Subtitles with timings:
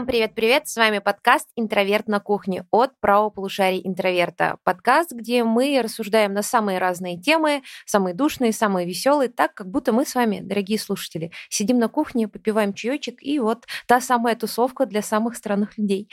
[0.00, 0.66] Всем привет-привет!
[0.66, 4.56] С вами подкаст «Интроверт на кухне» от правополушария интроверта.
[4.64, 9.92] Подкаст, где мы рассуждаем на самые разные темы, самые душные, самые веселые, так, как будто
[9.92, 14.86] мы с вами, дорогие слушатели, сидим на кухне, попиваем чаечек, и вот та самая тусовка
[14.86, 16.08] для самых странных людей.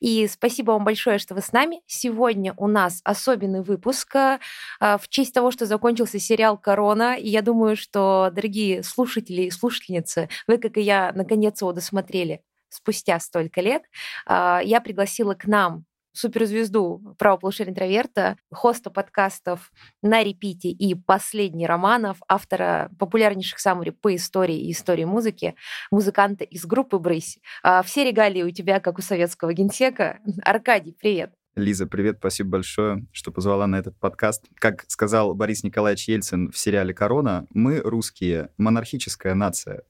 [0.00, 1.82] И спасибо вам большое, что вы с нами.
[1.86, 4.38] Сегодня у нас особенный выпуск а,
[4.80, 10.30] в честь того, что закончился сериал «Корона», и я думаю, что, дорогие слушатели и слушательницы,
[10.46, 12.40] вы, как и я, наконец его досмотрели
[12.76, 13.82] спустя столько лет,
[14.26, 15.84] а, я пригласила к нам
[16.16, 19.70] суперзвезду правополушария интроверта, хоста подкастов
[20.02, 25.54] «На репите» и «Последний романов», автора популярнейших саммари по истории и истории музыки,
[25.90, 27.38] музыканта из группы «Брысь».
[27.62, 30.20] А, все регалии у тебя, как у советского генсека.
[30.42, 31.32] Аркадий, привет.
[31.56, 34.44] Лиза, привет, спасибо большое, что позвала на этот подкаст.
[34.56, 39.82] Как сказал Борис Николаевич Ельцин в сериале «Корона», мы, русские, монархическая нация,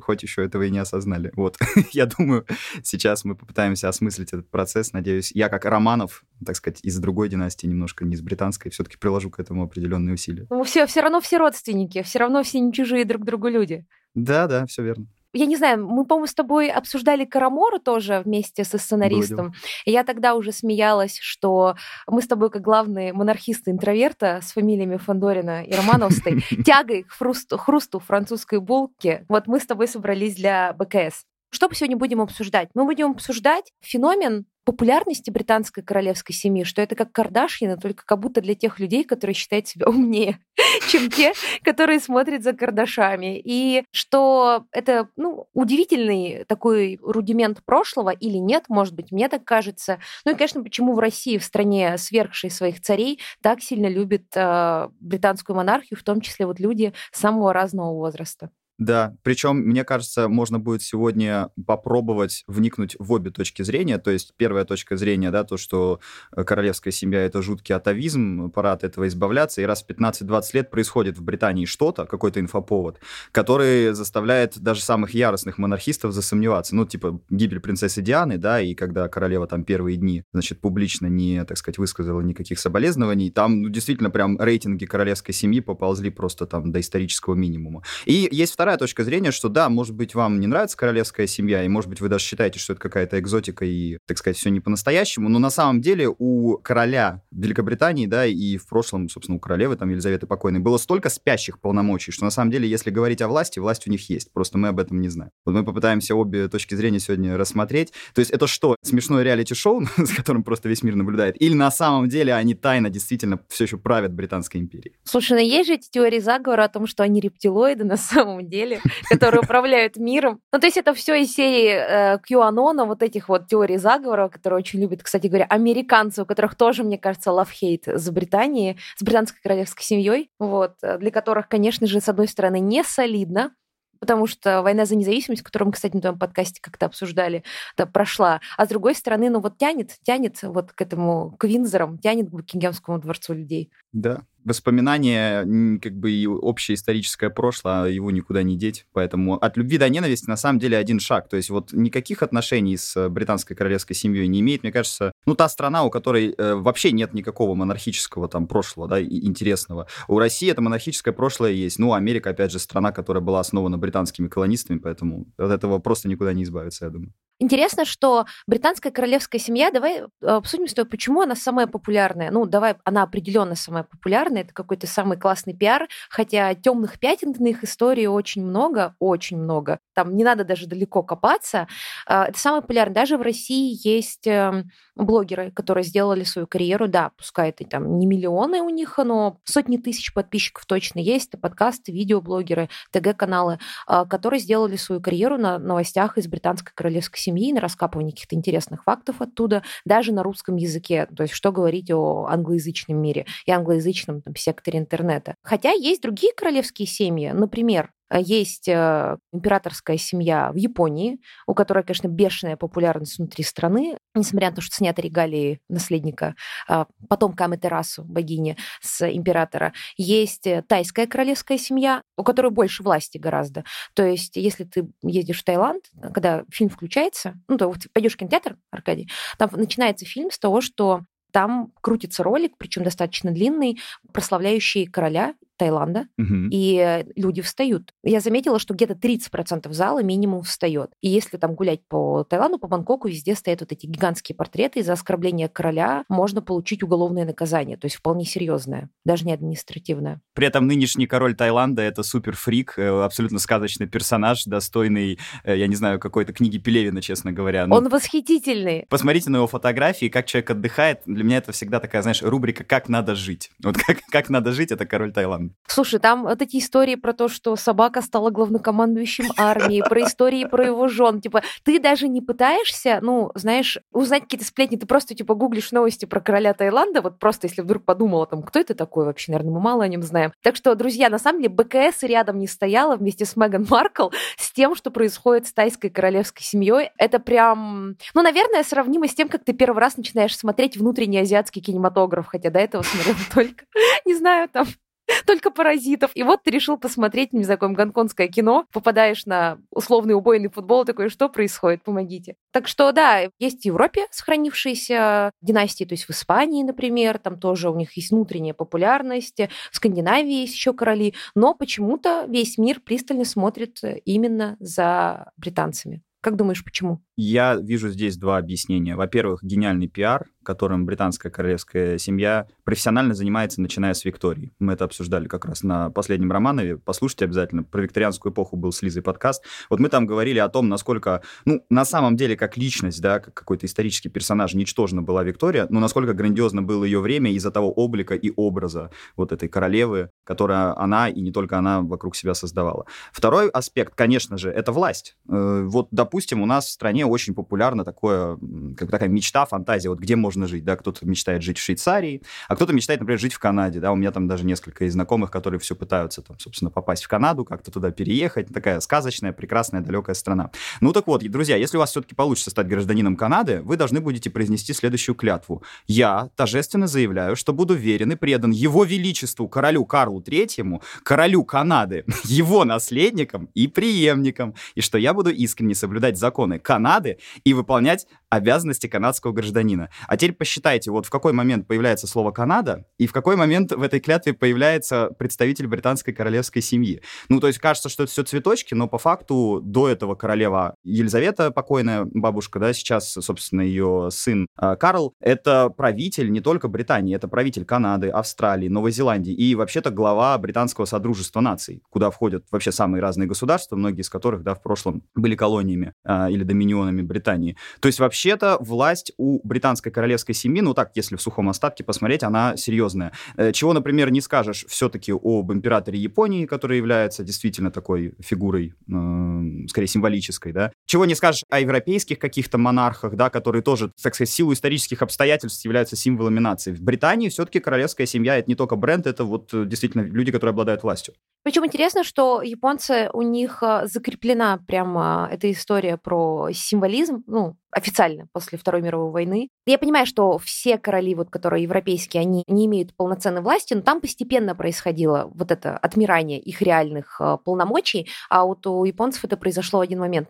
[0.00, 1.30] хоть еще этого и не осознали.
[1.36, 1.58] Вот,
[1.92, 2.46] я думаю,
[2.82, 4.94] сейчас мы попытаемся осмыслить этот процесс.
[4.94, 9.28] Надеюсь, я как Романов, так сказать, из другой династии, немножко не из британской, все-таки приложу
[9.28, 10.46] к этому определенные усилия.
[10.48, 13.84] Ну, все, все равно все родственники, все равно все не чужие друг другу люди.
[14.14, 18.64] Да, да, все верно я не знаю, мы, по-моему, с тобой обсуждали Карамору тоже вместе
[18.64, 19.52] со сценаристом.
[19.84, 24.96] И я тогда уже смеялась, что мы с тобой, как главные монархисты интроверта с фамилиями
[24.96, 30.72] Фандорина и Романовской, тягой к хрусту, хрусту французской булки, вот мы с тобой собрались для
[30.72, 31.24] БКС.
[31.50, 32.68] Что мы сегодня будем обсуждать?
[32.74, 38.40] Мы будем обсуждать феномен популярности британской королевской семьи, что это как Кардашьяна, только как будто
[38.40, 40.38] для тех людей, которые считают себя умнее,
[40.88, 41.32] чем те,
[41.64, 43.40] которые смотрят за Кардашами.
[43.44, 49.98] И что это ну, удивительный такой рудимент прошлого или нет, может быть, мне так кажется.
[50.24, 54.88] Ну и, конечно, почему в России, в стране, сверхшей своих царей, так сильно любят э,
[55.00, 58.50] британскую монархию, в том числе вот люди самого разного возраста.
[58.80, 63.98] Да, причем, мне кажется, можно будет сегодня попробовать вникнуть в обе точки зрения.
[63.98, 66.00] То есть первая точка зрения, да, то, что
[66.34, 70.70] э, королевская семья— это жуткий атовизм, пора от этого избавляться, и раз в 15-20 лет
[70.70, 73.00] происходит в Британии что-то, какой-то инфоповод,
[73.32, 76.74] который заставляет даже самых яростных монархистов засомневаться.
[76.74, 81.44] Ну, типа гибель принцессы Дианы, да, и когда королева там первые дни, значит, публично не,
[81.44, 86.72] так сказать, высказала никаких соболезнований, там ну, действительно прям рейтинги королевской семьи поползли просто там
[86.72, 87.82] до исторического минимума.
[88.06, 91.64] И есть вторая вторая точка зрения, что да, может быть, вам не нравится королевская семья,
[91.64, 94.60] и, может быть, вы даже считаете, что это какая-то экзотика и, так сказать, все не
[94.60, 99.74] по-настоящему, но на самом деле у короля Великобритании, да, и в прошлом, собственно, у королевы,
[99.74, 103.58] там, Елизаветы Покойной, было столько спящих полномочий, что на самом деле, если говорить о власти,
[103.58, 105.32] власть у них есть, просто мы об этом не знаем.
[105.44, 107.92] Вот мы попытаемся обе точки зрения сегодня рассмотреть.
[108.14, 112.08] То есть это что, смешное реалити-шоу, с которым просто весь мир наблюдает, или на самом
[112.08, 114.94] деле они тайно действительно все еще правят Британской империей?
[115.02, 118.80] Слушай, ну есть же эти теории заговора о том, что они рептилоиды на самом деле,
[119.08, 120.40] которые управляют миром.
[120.52, 124.80] Ну, то есть это все из серии э, вот этих вот теорий заговора, которые очень
[124.80, 129.84] любят, кстати говоря, американцы, у которых тоже, мне кажется, love-hate с Британией, с британской королевской
[129.84, 133.52] семьей, вот, э, для которых, конечно же, с одной стороны, не солидно,
[134.00, 137.44] потому что война за независимость, которую мы, кстати, на твоем подкасте как-то обсуждали,
[137.76, 138.40] да, прошла.
[138.56, 142.32] А с другой стороны, ну вот тянет, тянет вот к этому, к Винзорам, тянет к
[142.32, 143.70] Букингемскому дворцу людей.
[143.92, 148.86] Да, воспоминания, как бы и общее историческое прошлое, а его никуда не деть.
[148.92, 151.28] Поэтому от любви до ненависти на самом деле один шаг.
[151.28, 154.62] То есть вот никаких отношений с британской королевской семьей не имеет.
[154.62, 159.02] Мне кажется, ну та страна, у которой э, вообще нет никакого монархического там прошлого, да,
[159.02, 159.86] интересного.
[160.08, 161.78] У России это монархическое прошлое есть.
[161.78, 166.32] Ну, Америка, опять же, страна, которая была основана британскими колонистами, поэтому от этого просто никуда
[166.32, 167.12] не избавиться, я думаю.
[167.42, 172.30] Интересно, что британская королевская семья, давай э, обсудим с тобой, почему она самая популярная.
[172.30, 177.48] Ну, давай, она определенно самая популярная, это какой-то самый классный пиар, хотя темных пятен на
[177.48, 179.78] их истории очень много, очень много.
[179.94, 181.66] Там не надо даже далеко копаться.
[182.06, 182.94] А, это самое популярное.
[182.94, 188.06] Даже в России есть эм, блогеры, которые сделали свою карьеру, да, пускай это там не
[188.06, 194.40] миллионы у них, но сотни тысяч подписчиков точно есть, это подкасты, видеоблогеры, ТГ-каналы, а, которые
[194.40, 199.62] сделали свою карьеру на новостях из британской королевской семьи, на раскапывании каких-то интересных фактов оттуда,
[199.84, 204.78] даже на русском языке, то есть что говорить о англоязычном мире и англоязычном там, секторе
[204.78, 205.34] интернета.
[205.42, 212.08] Хотя есть другие королевские семьи, например, есть э, императорская семья в Японии, у которой, конечно,
[212.08, 216.34] бешеная популярность внутри страны, несмотря на то, что сняты регалии наследника,
[216.68, 219.72] а, потомка Аматерасу, богини с императора.
[219.96, 223.64] Есть э, тайская королевская семья, у которой больше власти гораздо.
[223.94, 225.84] То есть, если ты едешь в Таиланд,
[226.14, 229.08] когда фильм включается, ну, то вот пойдешь в кинотеатр, Аркадий,
[229.38, 231.02] там начинается фильм с того, что
[231.32, 233.78] там крутится ролик, причем достаточно длинный,
[234.12, 236.48] прославляющий короля Таиланда, Мгм.
[236.50, 237.92] и люди встают.
[238.02, 240.90] Я заметила, что где-то 30% зала минимум встает.
[241.02, 244.82] И если там гулять по Таиланду, по Бангкоку, везде стоят вот эти гигантские портреты, и
[244.82, 250.22] за оскорбление короля можно получить уголовное наказание, то есть вполне серьезное, даже не административное.
[250.32, 255.76] При этом нынешний король Таиланда— это суперфрик, э, абсолютно сказочный персонаж, достойный, э, я не
[255.76, 257.66] знаю, какой-то книги Пелевина, честно говоря.
[257.66, 258.86] Ну, Он восхитительный.
[258.88, 261.02] Посмотрите на его фотографии, как человек отдыхает.
[261.04, 263.50] Для меня это всегда такая, знаешь, рубрика «Как надо жить».
[263.62, 265.49] Вот как, как надо жить— это король Таиланда.
[265.66, 270.66] Слушай, там вот эти истории про то, что собака стала главнокомандующим армии, про истории про
[270.66, 271.20] его жен.
[271.20, 276.06] Типа, ты даже не пытаешься, ну, знаешь, узнать какие-то сплетни, ты просто, типа, гуглишь новости
[276.06, 279.60] про короля Таиланда, вот просто, если вдруг подумала, там, кто это такой вообще, наверное, мы
[279.60, 280.32] мало о нем знаем.
[280.42, 284.52] Так что, друзья, на самом деле, БКС рядом не стояла вместе с Меган Маркл с
[284.52, 286.90] тем, что происходит с тайской королевской семьей.
[286.98, 291.62] Это прям, ну, наверное, сравнимо с тем, как ты первый раз начинаешь смотреть внутренний азиатский
[291.62, 293.64] кинематограф, хотя до этого смотрела только,
[294.04, 294.66] не знаю, там,
[295.26, 296.10] только паразитов.
[296.14, 301.08] И вот ты решил посмотреть, не знаю, гонконгское кино, попадаешь на условный убойный футбол, такой,
[301.08, 302.36] что происходит, помогите.
[302.52, 307.70] Так что, да, есть в Европе сохранившиеся династии, то есть в Испании, например, там тоже
[307.70, 309.40] у них есть внутренняя популярность,
[309.70, 316.02] в Скандинавии есть еще короли, но почему-то весь мир пристально смотрит именно за британцами.
[316.20, 317.00] Как думаешь, почему?
[317.16, 318.94] Я вижу здесь два объяснения.
[318.94, 324.50] Во-первых, гениальный пиар, которым британская королевская семья профессионально занимается, начиная с Виктории.
[324.58, 326.76] Мы это обсуждали как раз на последнем Романове.
[326.76, 327.62] Послушайте обязательно.
[327.62, 329.44] Про викторианскую эпоху был с Лизой подкаст.
[329.70, 333.32] Вот мы там говорили о том, насколько, ну, на самом деле, как личность, да, как
[333.32, 338.16] какой-то исторический персонаж, ничтожна была Виктория, но насколько грандиозно было ее время из-за того облика
[338.16, 342.86] и образа вот этой королевы, которая она и не только она вокруг себя создавала.
[343.12, 345.16] Второй аспект, конечно же, это власть.
[345.28, 348.36] Э, Вот, допустим, у нас в стране очень популярна такое,
[348.76, 352.56] как такая мечта, фантазия, вот где можно жить, да, кто-то мечтает жить в Швейцарии, а
[352.56, 355.60] кто-то мечтает, например, жить в Канаде, да, у меня там даже несколько из знакомых, которые
[355.60, 360.50] все пытаются, там, собственно, попасть в Канаду, как-то туда переехать, такая сказочная, прекрасная, далекая страна.
[360.80, 364.30] Ну так вот, друзья, если у вас все-таки получится стать гражданином Канады, вы должны будете
[364.30, 365.62] произнести следующую клятву.
[365.86, 372.04] Я торжественно заявляю, что буду верен и предан его величеству королю Карлу Третьему, королю Канады,
[372.24, 378.86] его наследникам и преемникам, и что я буду искренне соблюдать законы Канады и выполнять обязанности
[378.86, 379.90] канадского гражданина.
[380.06, 383.82] А теперь посчитайте, вот в какой момент появляется слово «Канада» и в какой момент в
[383.82, 387.02] этой клятве появляется представитель британской королевской семьи.
[387.28, 391.50] Ну, то есть кажется, что это все цветочки, но по факту до этого королева Елизавета,
[391.50, 397.26] покойная бабушка, да, сейчас, собственно, ее сын э, Карл, это правитель не только Британии, это
[397.26, 403.02] правитель Канады, Австралии, Новой Зеландии и вообще-то глава британского содружества наций, куда входят вообще самые
[403.02, 407.56] разные государства, многие из которых, да, в прошлом были колониями э, или доминионами Британии.
[407.80, 412.22] То есть вообще-то власть у британской королевской семьи, ну так, если в сухом остатке посмотреть,
[412.22, 413.12] она серьезная.
[413.36, 419.66] Э, Чего, например, не скажешь все-таки об императоре Японии, который является действительно такой фигурой, э,
[419.68, 420.70] скорее символической, да.
[420.86, 425.64] Чего не скажешь о европейских каких-то монархах, да, которые тоже, так сказать, силу исторических обстоятельств
[425.64, 426.72] являются символами нации.
[426.72, 430.50] В Британии все-таки королевская семья это не только бренд, это вот э, действительно люди, которые
[430.50, 431.14] обладают властью.
[431.42, 438.26] Причем интересно, что японцы, у них а, закреплена прямо эта история про символизм, ну, официально
[438.32, 439.48] после Второй мировой войны.
[439.66, 444.00] Я понимаю, что все короли, вот, которые европейские, они не имеют полноценной власти, но там
[444.00, 449.78] постепенно происходило вот это отмирание их реальных а, полномочий, а вот у японцев это произошло
[449.78, 450.28] в один момент.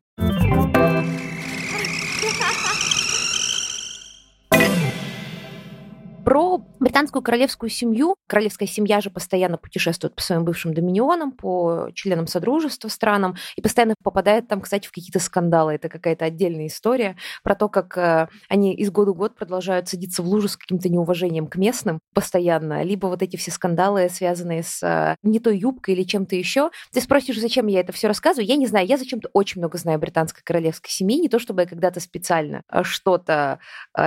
[6.30, 8.14] Про британскую королевскую семью.
[8.28, 13.96] Королевская семья же постоянно путешествует по своим бывшим доминионам, по членам Содружества странам, и постоянно
[14.00, 15.72] попадает там, кстати, в какие-то скандалы.
[15.72, 20.22] Это какая-то отдельная история про то, как э, они из года в год продолжают садиться
[20.22, 24.84] в лужу с каким-то неуважением к местным постоянно, либо вот эти все скандалы, связанные с
[24.84, 26.70] э, не той юбкой или чем-то еще.
[26.92, 28.46] Ты спросишь, зачем я это все рассказываю?
[28.46, 31.66] Я не знаю, я зачем-то очень много знаю британской королевской семьи, не то чтобы я
[31.66, 33.58] когда-то специально э, что-то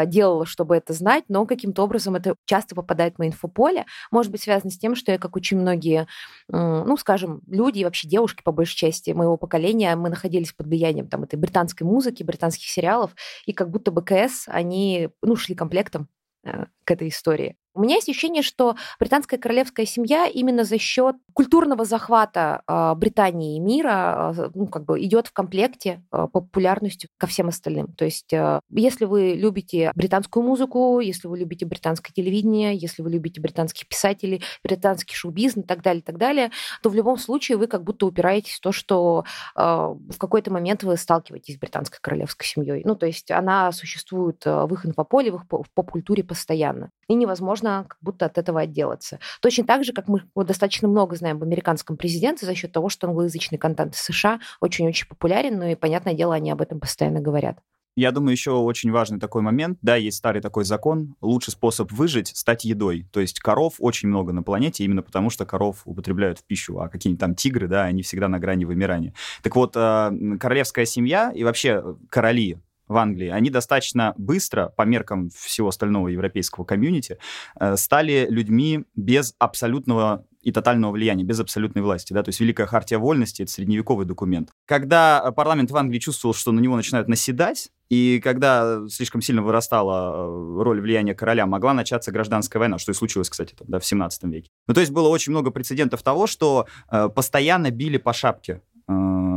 [0.05, 3.85] делала, чтобы это знать, но каким-то образом это часто попадает в мое инфополе.
[4.11, 6.07] Может быть, связано с тем, что я, как очень многие,
[6.47, 11.07] ну, скажем, люди и вообще девушки, по большей части моего поколения, мы находились под влиянием
[11.07, 13.15] там, этой британской музыки, британских сериалов,
[13.45, 16.07] и как будто БКС, они, ну, шли комплектом
[16.43, 17.57] э, к этой истории.
[17.75, 23.57] У меня есть ощущение, что британская королевская семья именно за счет культурного захвата э, Британии
[23.57, 27.87] и мира э, ну, как бы идет в комплекте э, по популярности ко всем остальным.
[27.93, 28.31] То есть,
[28.69, 34.43] если вы любите британскую музыку, если вы любите британское телевидение, если вы любите британских писателей,
[34.63, 36.51] британский шоу-бизнес и так далее, и так далее,
[36.83, 39.25] то в любом случае вы как будто упираетесь в то, что
[39.55, 42.83] в какой-то момент вы сталкиваетесь с британской королевской семьей.
[42.85, 46.89] Ну, то есть она существует в их инфополе, в их поп-культуре постоянно.
[47.07, 49.19] И невозможно сложно как будто от этого отделаться.
[49.41, 53.07] Точно так же, как мы достаточно много знаем об американском президенте за счет того, что
[53.07, 57.57] англоязычный контент США очень-очень популярен, ну и, понятное дело, они об этом постоянно говорят.
[57.95, 59.77] Я думаю, еще очень важный такой момент.
[59.83, 61.15] Да, есть старый такой закон.
[61.21, 63.05] Лучший способ выжить— стать едой.
[63.11, 66.79] То есть коров очень много на планете, именно потому что коров употребляют в пищу.
[66.79, 69.13] А какие-нибудь там тигры, да, они всегда на грани вымирания.
[69.43, 72.57] Так вот, э, королевская семья и вообще короли
[72.93, 77.17] в Англии, они достаточно быстро, по меркам всего остального европейского комьюнити,
[77.59, 82.13] э, стали людьми без абсолютного и тотального влияния, без абсолютной власти.
[82.13, 82.21] Да?
[82.21, 84.49] То есть Великая Хартия Вольности— это средневековый документ.
[84.65, 90.15] Когда парламент в Англии чувствовал, что на него начинают наседать, и когда слишком сильно вырастала
[90.15, 93.85] э, роль влияния короля, могла начаться гражданская война, что и случилось, кстати, там, да, в
[93.85, 94.49] 17 веке.
[94.67, 99.32] Ну, то есть было очень много прецедентов того, что э, постоянно били по шапке э,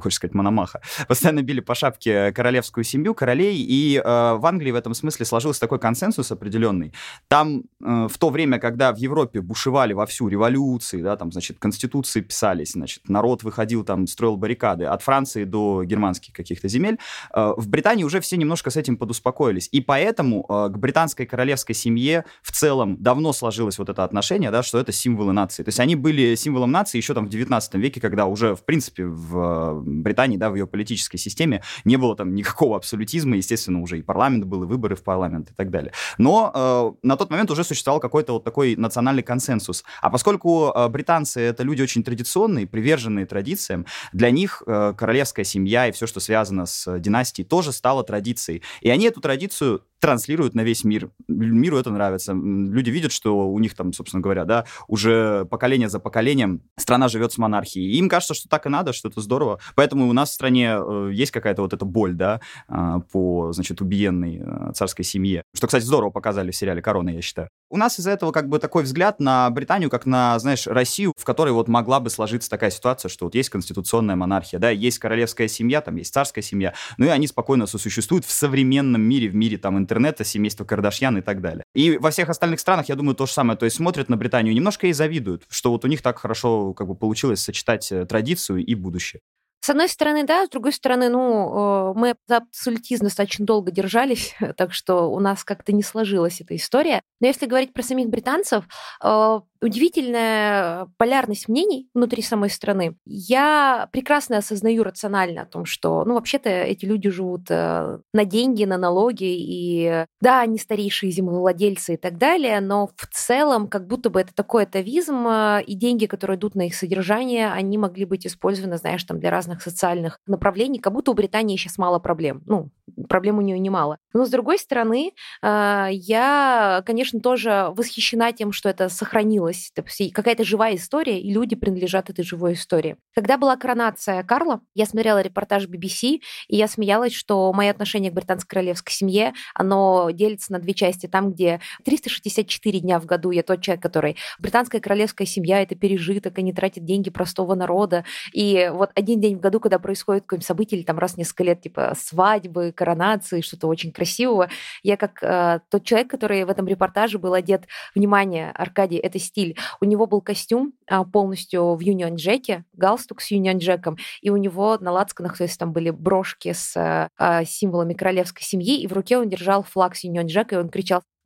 [0.00, 4.76] хочешь сказать, Мономаха, постоянно били по шапке королевскую семью, королей, и э, в Англии в
[4.76, 6.92] этом смысле сложился такой консенсус определенный.
[7.28, 12.20] Там э, в то время, когда в Европе бушевали вовсю революции, да, там, значит, конституции
[12.20, 16.98] писались, значит, народ выходил там, строил баррикады от Франции до германских каких-то земель,
[17.34, 19.68] э, в Британии уже все немножко с этим подуспокоились.
[19.72, 24.62] И поэтому э, к британской королевской семье в целом давно сложилось вот это отношение, да,
[24.62, 25.62] что это символы нации.
[25.62, 29.04] То есть они были символом нации еще там в 19 веке, когда уже, в принципе,
[29.04, 29.36] в
[29.84, 34.44] Британии, да, в ее политической системе не было там никакого абсолютизма, естественно, уже и парламент
[34.44, 35.92] был, и выборы в парламент и так далее.
[36.18, 39.84] Но э, на тот момент уже существовал какой-то вот такой национальный консенсус.
[40.00, 45.88] А поскольку э, британцы это люди очень традиционные, приверженные традициям, для них э, королевская семья
[45.88, 48.62] и все, что связано с династией, тоже стало традицией.
[48.80, 51.10] И они эту традицию транслируют на весь мир.
[51.28, 52.32] Миру это нравится.
[52.32, 57.32] Люди видят, что у них там, собственно говоря, да, уже поколение за поколением страна живет
[57.32, 57.92] с монархией.
[57.92, 59.60] И им кажется, что так и надо, что это здорово.
[59.74, 63.80] Поэтому у нас в стране э, есть какая-то вот эта боль, да, а, по, значит,
[63.80, 65.42] убиенной э, царской семье.
[65.54, 67.48] Что, кстати, здорово показали в сериале «Корона», я считаю.
[67.70, 71.24] У нас из-за этого как бы такой взгляд на Британию, как на, знаешь, Россию, в
[71.24, 75.46] которой вот могла бы сложиться такая ситуация, что вот есть конституционная монархия, да, есть королевская
[75.46, 79.56] семья, там есть царская семья, ну и они спокойно сосуществуют в современном мире, в мире
[79.56, 79.89] там интернета,
[80.24, 81.64] семейства Кардашьян и так далее.
[81.74, 84.54] И во всех остальных странах, я думаю, то же самое, то есть смотрят на Британию
[84.54, 88.64] немножко и завидуют, что вот у них так хорошо как бы получилось сочетать э, традицию
[88.64, 89.20] и будущее.
[89.62, 94.34] С одной стороны, да, с другой стороны, ну, э, мы за абсолютизм достаточно долго держались,
[94.56, 97.02] так что у нас как-то не сложилась эта история.
[97.20, 98.64] Но если говорить про самих британцев,
[99.04, 102.96] э, удивительная полярность мнений внутри самой страны.
[103.04, 108.64] Я прекрасно осознаю рационально о том, что, ну, вообще-то эти люди живут э, на деньги,
[108.64, 114.08] на налоги, и да, они старейшие землевладельцы и так далее, но в целом как будто
[114.08, 115.28] бы это такой атовизм,
[115.66, 119.49] и деньги, которые идут на их содержание, они могли быть использованы, знаешь, там для разных
[119.58, 122.42] социальных направлений, как будто у Британии сейчас мало проблем.
[122.46, 122.70] Ну,
[123.08, 123.98] проблем у нее немало.
[124.12, 125.12] Но, с другой стороны,
[125.42, 129.72] э, я, конечно, тоже восхищена тем, что это сохранилось
[130.12, 132.96] какая-то живая история, и люди принадлежат этой живой истории.
[133.14, 138.14] Когда была коронация Карла, я смотрела репортаж BBC, и я смеялась, что мое отношение к
[138.14, 141.06] британской королевской семье, оно делится на две части.
[141.06, 144.16] Там, где 364 дня в году я тот человек, который...
[144.38, 148.04] Британская королевская семья— это пережиток, они тратят деньги простого народа.
[148.32, 151.44] И вот один день в году, когда происходит какое-нибудь событие, или там раз в несколько
[151.44, 154.48] лет, типа свадьбы, коронации, что-то очень красивого,
[154.82, 159.56] я как э, тот человек, который в этом репортаже был одет, внимание, Аркадий, это стиль.
[159.80, 164.36] У него был костюм а, полностью в Юнион Джеке, галстук с Юнион Джеком, и у
[164.38, 168.92] него на лацканах, то есть там были брошки с а, символами королевской семьи, и в
[168.92, 171.19] руке он держал флаг с Юнион Джека, и он кричал э,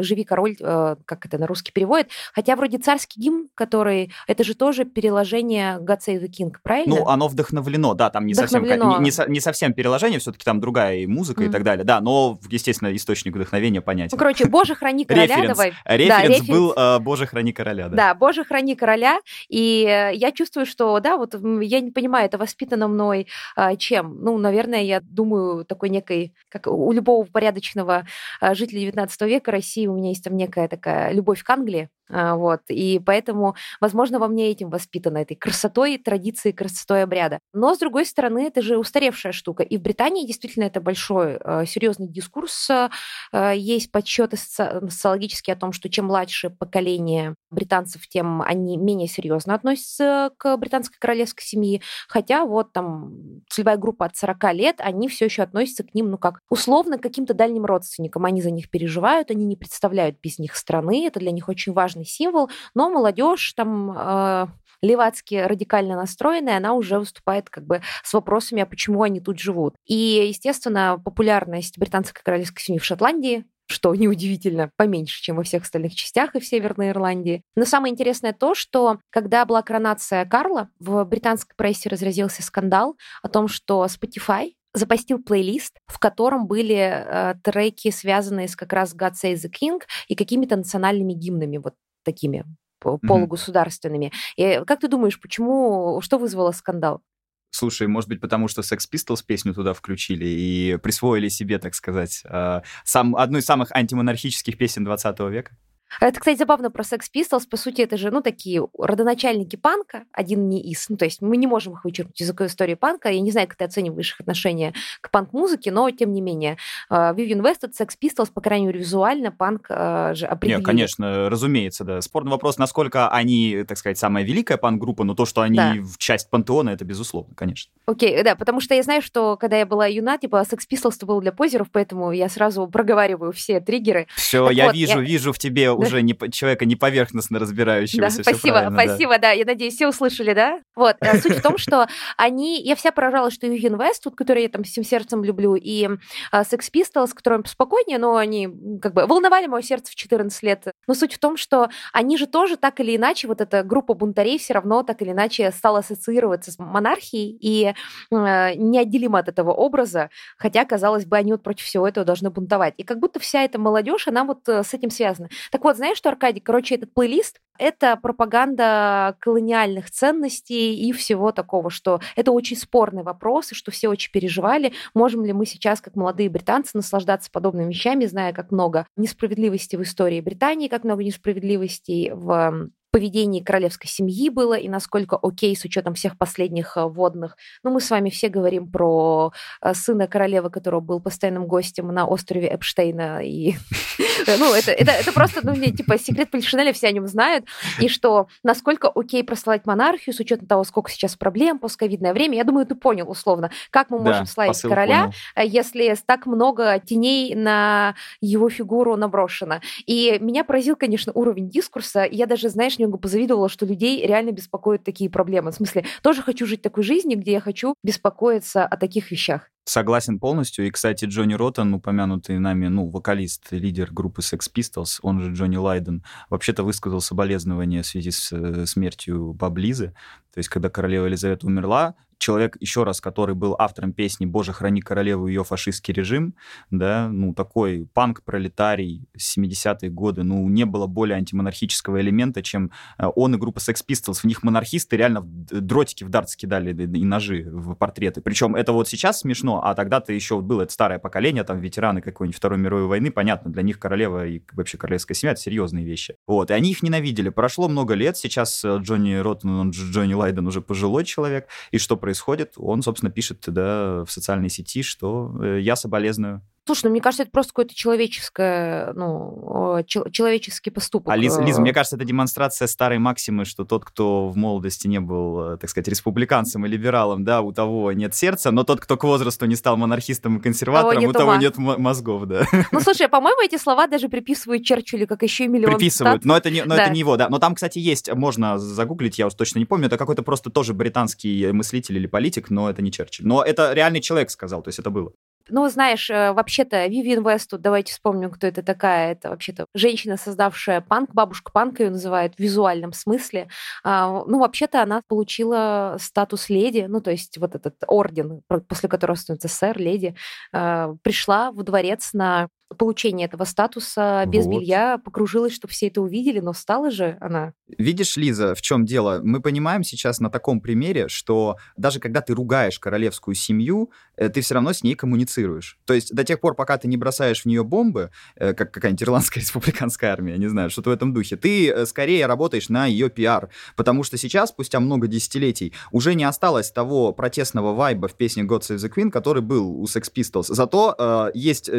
[0.00, 2.08] «Живи, король», э, как это на русский переводит.
[2.32, 4.10] Хотя вроде царский гимн, который...
[4.26, 6.96] Это же тоже переложение God Save the King, правильно?
[6.96, 8.84] Ну, оно вдохновлено, да, там не, вдохновлено.
[8.84, 11.48] Совсем, не, не, не совсем переложение, все-таки там другая и музыка mm.
[11.48, 14.10] и так далее, да, но, естественно, источник вдохновения понятен.
[14.12, 15.74] Ну, короче, «Боже, храни короля», давай.
[15.84, 17.96] Референс был э, «Боже, храни короля», да.
[17.96, 22.38] Да, «Боже, храни короля», и э, я чувствую, что, да, вот я не понимаю, это
[22.38, 24.18] воспитано мной э, чем?
[24.20, 28.06] Ну, наверное, я думаю, такой некой, как у любого порядочного
[28.40, 32.60] жителя 19 века, века России у меня есть там некая такая любовь к Англии, вот.
[32.68, 37.38] И поэтому, возможно, во мне этим воспитана, этой красотой, традицией, красотой обряда.
[37.52, 39.62] Но, с другой стороны, это же устаревшая штука.
[39.62, 42.68] И в Британии действительно это большой, э, серьезный дискурс.
[42.70, 49.54] Э, есть подсчеты социологические о том, что чем младше поколение британцев, тем они менее серьезно
[49.54, 51.80] относятся к британской королевской семье.
[52.08, 56.18] Хотя вот там целевая группа от 40 лет, они все еще относятся к ним, ну
[56.18, 58.24] как, условно, каким-то дальним родственникам.
[58.24, 61.06] Они за них переживают, они не представляют без них страны.
[61.06, 64.46] Это для них очень важно важный символ, но молодежь там э,
[64.82, 69.74] левацки радикально настроенная, она уже выступает как бы с вопросами, а почему они тут живут.
[69.86, 75.94] И, естественно, популярность британской королевской семьи в Шотландии что неудивительно, поменьше, чем во всех остальных
[75.94, 77.40] частях и в Северной Ирландии.
[77.56, 83.30] Но самое интересное то, что когда была коронация Карла, в британской прессе разразился скандал о
[83.30, 89.12] том, что Spotify запостил плейлист, в котором были э, треки, связанные с как раз God
[89.12, 91.74] Save the King и какими-то национальными гимнами, вот
[92.04, 92.44] такими
[92.80, 94.12] полугосударственными.
[94.36, 97.02] И как ты думаешь, почему, что вызвало скандал?
[97.50, 102.22] Слушай, может быть, потому что Sex Pistols песню туда включили и присвоили себе, так сказать,
[102.24, 105.56] э, сам, одну из самых антимонархических песен 20 века?
[106.00, 107.48] Это, кстати, забавно про Sex Pistols.
[107.48, 110.88] По сути, это же, ну, такие родоначальники панка, один не из.
[110.88, 113.10] Ну, то есть мы не можем их вычеркнуть из истории панка.
[113.10, 116.56] Я не знаю, как ты оцениваешь их отношение к панк-музыке, но, тем не менее,
[116.90, 120.58] Vivian West, Sex Pistols, по крайней мере, визуально панк а, же определили.
[120.58, 122.00] Нет, конечно, разумеется, да.
[122.00, 125.74] Спорный вопрос, насколько они, так сказать, самая великая панк-группа, но то, что они да.
[125.78, 127.72] в часть пантеона, это безусловно, конечно.
[127.86, 131.20] Окей, да, потому что я знаю, что когда я была юна, типа, Sex Pistols было
[131.20, 134.06] для позеров, поэтому я сразу проговариваю все триггеры.
[134.16, 135.06] Все, я вот, вижу, я...
[135.06, 138.18] вижу в тебе уже не человека не поверхностно разбирающегося.
[138.18, 139.18] Да, спасибо, спасибо, да.
[139.18, 139.30] да.
[139.32, 140.60] Я надеюсь, все услышали, да?
[140.74, 140.96] Вот.
[141.00, 141.86] Э, суть в том, что
[142.16, 142.62] они...
[142.62, 145.96] Я вся поражалась, что Юген Вест, тут, который я там всем сердцем люблю, и э,
[146.32, 148.48] Sex Pistols, которым спокойнее, но они
[148.80, 150.66] как бы волновали мое сердце в 14 лет.
[150.86, 154.38] Но суть в том, что они же тоже так или иначе, вот эта группа бунтарей
[154.38, 157.74] все равно так или иначе стала ассоциироваться с монархией и
[158.10, 162.74] э, неотделимо от этого образа, хотя, казалось бы, они вот против всего этого должны бунтовать.
[162.76, 165.28] И как будто вся эта молодежь, она вот э, с этим связана.
[165.50, 171.70] Так вот, знаешь что, Аркадий, короче, этот плейлист— это пропаганда колониальных ценностей и всего такого,
[171.70, 175.96] что это очень спорный вопрос, и что все очень переживали, можем ли мы сейчас, как
[175.96, 182.10] молодые британцы, наслаждаться подобными вещами, зная, как много несправедливости в истории Британии, как много несправедливостей
[182.12, 187.36] в поведении королевской семьи было и насколько окей с учетом всех последних э, водных.
[187.64, 192.06] Ну, мы с вами все говорим про э, сына королевы, которого был постоянным гостем на
[192.06, 193.18] острове Эпштейна.
[193.24, 193.54] И,
[194.38, 197.46] ну, это, это, это просто, ну, типа, секрет Польшинеля все о нем знают.
[197.80, 202.36] И что насколько окей прославить монархию с учетом того, сколько сейчас проблем, постковидное время.
[202.36, 205.14] Я думаю, ты понял условно, как мы можем да, славить короля, понял.
[205.36, 209.60] Э, если так много теней на его фигуру наброшено.
[209.86, 212.06] И меня поразил, конечно, уровень дискурса.
[212.10, 215.52] Я даже, знаешь, немного позавидовала, что людей реально беспокоят такие проблемы.
[215.52, 219.50] В смысле, тоже хочу жить такой жизнью, где я хочу беспокоиться о таких вещах.
[219.64, 220.66] Согласен полностью.
[220.66, 225.56] И, кстати, Джонни Роттон, упомянутый нами, ну, вокалист, лидер группы Sex Pistols, он же Джонни
[225.56, 229.94] Лайден, вообще-то высказал соболезнования в связи с э, смертью Баблизы.
[230.34, 231.94] То есть, когда королева Елизавета умерла,
[232.24, 236.34] человек, еще раз, который был автором песни «Боже, храни королеву ее фашистский режим»,
[236.70, 243.34] да, ну, такой панк-пролетарий 70-е годы, ну, не было более антимонархического элемента, чем э, он
[243.34, 244.20] и группа Sex Pistols.
[244.22, 248.22] В них монархисты реально дротики в дартс кидали и ножи в портреты.
[248.22, 252.38] Причем это вот сейчас смешно, а тогда-то еще было это старое поколение, там, ветераны какой-нибудь
[252.38, 256.16] Второй мировой войны, понятно, для них королева и вообще королевская семья— это серьезные вещи.
[256.26, 257.28] Вот, и они их ненавидели.
[257.28, 261.98] Прошло много лет, сейчас э, Джонни Роттон, он Джонни Лайден уже пожилой человек, и что
[261.98, 262.13] происходит?
[262.56, 267.24] Он, собственно, пишет да, в социальной сети, что э, я соболезную Слушай, ну мне кажется,
[267.24, 271.12] это просто какой-то человеческое, ну, человеческий поступок.
[271.12, 274.98] А, Лиз, Лиз, мне кажется, это демонстрация старой максимы, что тот, кто в молодости не
[274.98, 278.96] был, э, так сказать, республиканцем и либералом, да, у того нет сердца, но тот, кто
[278.96, 281.38] к возрасту не стал монархистом и консерватором, того у того ума.
[281.38, 282.46] нет мозгов, да.
[282.72, 286.24] Ну, слушай, по-моему, эти слова даже приписывают Черчиллю, как еще и миллион Приписывают, цитат.
[286.24, 286.84] но это не, но да.
[286.84, 287.28] это не его, да.
[287.28, 290.72] Но там, кстати, есть, можно загуглить, я уж точно не помню, это какой-то просто тоже
[290.72, 293.26] британский мыслитель или политик, но это не Черчилль.
[293.26, 295.12] Но это реальный человек сказал, то есть это было.
[295.50, 299.12] Ну, знаешь, э, вообще-то Вивиан Весту, давайте вспомним, кто это такая.
[299.12, 303.48] Это вообще-то женщина, создавшая панк, бабушка панка ее называют в визуальном смысле.
[303.82, 309.16] А, ну, вообще-то она получила статус леди, ну, то есть вот этот орден, после которого
[309.16, 310.16] становится сэр, леди,
[310.52, 314.58] а, пришла в дворец на получения этого статуса без вот.
[314.58, 317.52] белья покружилась, чтобы все это увидели, но стала же она.
[317.66, 319.20] Видишь, Лиза, в чем дело?
[319.22, 324.40] Мы понимаем сейчас на таком примере, что даже когда ты ругаешь королевскую семью, э, ты
[324.40, 325.78] все равно с ней коммуницируешь.
[325.84, 329.02] То есть до тех пор, пока ты не бросаешь в нее бомбы, э, как какая-нибудь
[329.02, 333.08] ирландская республиканская армия, не знаю, что-то в этом духе, ты э, скорее работаешь на ее
[333.08, 333.50] пиар.
[333.76, 338.60] Потому что сейчас, спустя много десятилетий, уже не осталось того протестного вайба в песне God
[338.60, 340.46] Save the Queen, который был у Sex Pistols.
[340.48, 341.70] Зато э, есть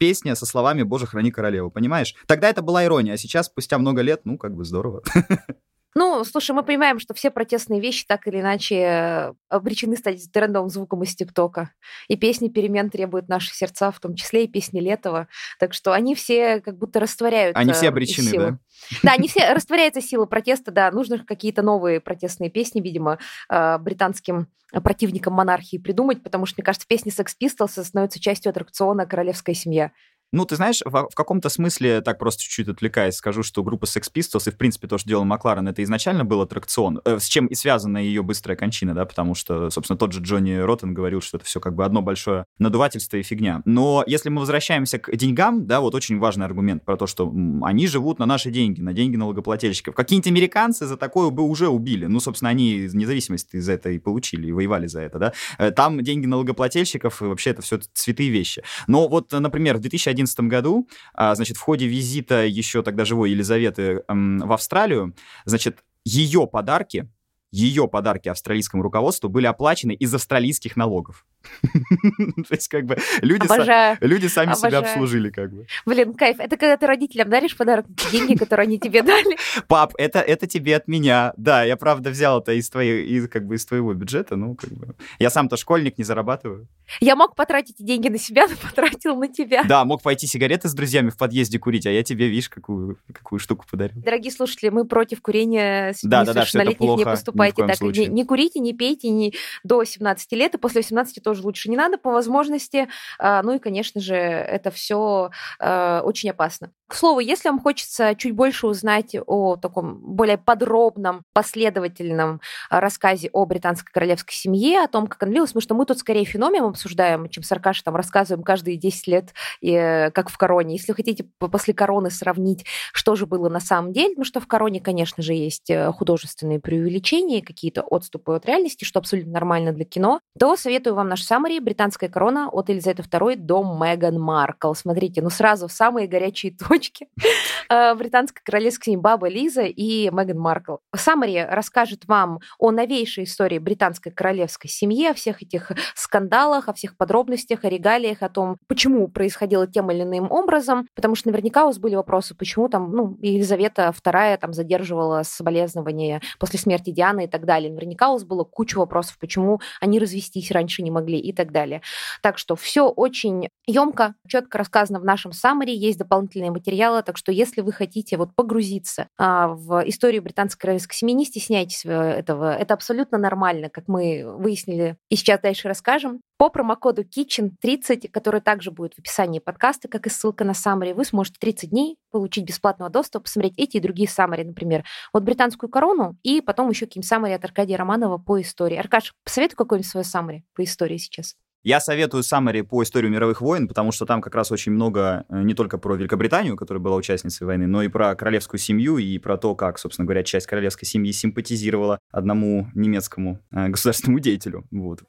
[0.00, 2.14] песня со словами «Боже, храни королеву», понимаешь?
[2.26, 5.02] Тогда это была ирония, а сейчас, спустя много лет, ну, как бы здорово.
[5.94, 10.68] Ну, слушай, мы понимаем, что все протестные вещи так или иначе э, обречены стать трендовым
[10.70, 11.72] звуком из ТикТока.
[12.06, 15.26] И песни перемен требуют наши сердца, в том числе и песни Летова.
[15.58, 17.60] Так что они все как будто растворяются.
[17.60, 18.58] Они все обречены, да?
[19.02, 20.90] Да, они все растворяются сила протеста, да.
[20.92, 26.86] Нужно какие-то новые протестные песни, видимо, э, британским противникам монархии придумать, потому что, мне кажется,
[26.86, 29.90] песни Sex Pistols становятся частью аттракциона «Королевская семья».
[30.32, 34.12] Ну, ты знаешь, в, в каком-то смысле, так просто чуть-чуть отвлекаясь, скажу, что группа Sex
[34.14, 37.46] Pistols и, в принципе, то, что делал Макларен, это изначально был аттракцион, э, с чем
[37.46, 41.36] и связана ее быстрая кончина, да, потому что, собственно, тот же Джонни Роттен говорил, что
[41.38, 43.62] это все как бы одно большое надувательство и фигня.
[43.64, 47.88] Но если мы возвращаемся к деньгам, да, вот очень важный аргумент про то, что они
[47.88, 49.96] живут на наши деньги, на деньги налогоплательщиков.
[49.96, 52.06] Какие-нибудь американцы за такое бы уже убили.
[52.06, 55.32] Ну, собственно, они независимость из этого и получили, и воевали за это, да.
[55.58, 58.62] Э, там деньги налогоплательщиков, и вообще это все святые вещи.
[58.86, 64.02] Но вот, например, в 2011 году, а, значит, в ходе визита еще тогда живой Елизаветы
[64.08, 67.10] в Австралию, значит, ее подарки,
[67.50, 71.26] ее подарки австралийскому руководству были оплачены из австралийских налогов.
[71.62, 74.70] То есть, как бы, люди, са- люди сами Обожаю.
[74.70, 75.66] себя обслужили, как бы.
[75.86, 76.38] Блин, кайф.
[76.38, 79.36] Это когда ты родителям даришь подарок, деньги, которые они тебе дали.
[79.68, 81.32] Пап, это, это тебе от меня.
[81.36, 84.70] Да, я, правда, взял это из, твоей, из, как бы, из твоего бюджета, ну, как
[84.70, 84.94] бы.
[85.18, 86.68] Я сам-то школьник, не зарабатываю.
[87.00, 89.64] Я мог потратить деньги на себя, но потратил на тебя.
[89.64, 93.38] Да, мог пойти сигареты с друзьями в подъезде курить, а я тебе, видишь, какую, какую
[93.38, 94.02] штуку подарил.
[94.02, 97.80] Дорогие слушатели, мы против курения да, да, да, не поступайте так.
[97.80, 101.76] Не, не курите, не пейте не до 17 лет, и после 18 тоже лучше не
[101.76, 102.88] надо по возможности.
[103.18, 106.72] А, ну и, конечно же, это все а, очень опасно.
[106.90, 113.46] К слову, если вам хочется чуть больше узнать о таком более подробном, последовательном рассказе о
[113.46, 117.28] британской королевской семье, о том, как она длилась, потому что мы тут скорее феномен обсуждаем,
[117.28, 120.74] чем с Аркашей там рассказываем каждые 10 лет, и, как в короне.
[120.74, 124.80] Если хотите после короны сравнить, что же было на самом деле, ну что в короне,
[124.80, 130.18] конечно же, есть э, художественные преувеличения, какие-то отступы от реальности, что абсолютно нормально для кино,
[130.36, 134.74] то советую вам наш саммари «Британская корона» от Елизаветы II до Меган Маркл.
[134.74, 137.08] Смотрите, ну сразу в самые горячие точки дочки
[137.68, 140.76] э, британской королевской Баба Лиза и Меган Маркл.
[140.94, 146.96] Саммари расскажет вам о новейшей истории британской королевской семьи, о всех этих скандалах, о всех
[146.96, 151.66] подробностях, о регалиях, о том, почему происходило тем или иным образом, потому что наверняка у
[151.66, 157.28] вас были вопросы, почему там, ну, Елизавета II там задерживала соболезнования после смерти Дианы и
[157.28, 157.70] так далее.
[157.70, 161.82] Наверняка у вас было куча вопросов, почему они развестись раньше не могли и так далее.
[162.22, 167.16] Так что все очень емко, четко рассказано в нашем саммари, есть дополнительные материалы материала, так
[167.16, 172.54] что если вы хотите вот погрузиться а, в историю британской королевской семьи, не стесняйтесь этого.
[172.54, 176.20] Это абсолютно нормально, как мы выяснили и сейчас дальше расскажем.
[176.38, 181.04] По промокоду KITCHEN30, который также будет в описании подкаста, как и ссылка на саммари, вы
[181.04, 186.16] сможете 30 дней получить бесплатного доступа, посмотреть эти и другие саммари, например, вот британскую корону
[186.22, 188.76] и потом еще какие-нибудь саммари от Аркадия Романова по истории.
[188.76, 191.34] Аркаш, посоветуй какой-нибудь свой саммари по истории сейчас.
[191.62, 195.42] Я советую Саммари по историю мировых войн, потому что там как раз очень много э,
[195.42, 199.36] не только про Великобританию, которая была участницей войны, но и про королевскую семью и про
[199.36, 204.64] то, как, собственно говоря, часть королевской семьи симпатизировала одному немецкому э, государственному деятелю.
[204.70, 205.00] Вот.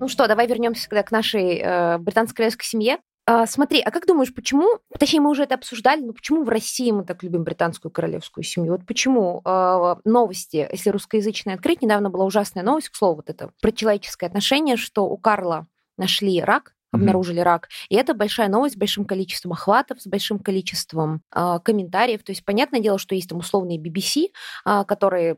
[0.00, 2.96] Ну что, давай вернемся к нашей э, британской королевской семье.
[3.30, 6.90] А, смотри, а как думаешь, почему, точнее, мы уже это обсуждали, но почему в России
[6.90, 8.72] мы так любим британскую королевскую семью?
[8.72, 13.50] Вот почему э, новости, если русскоязычные открыть, недавно была ужасная новость, к слову, вот это
[13.60, 15.66] про человеческое отношение, что у Карла
[15.98, 17.44] нашли рак, обнаружили mm-hmm.
[17.44, 17.68] рак.
[17.90, 22.22] И это большая новость с большим количеством охватов, с большим количеством э, комментариев.
[22.22, 24.28] То есть, понятное дело, что есть там условные BBC,
[24.64, 25.36] э, которые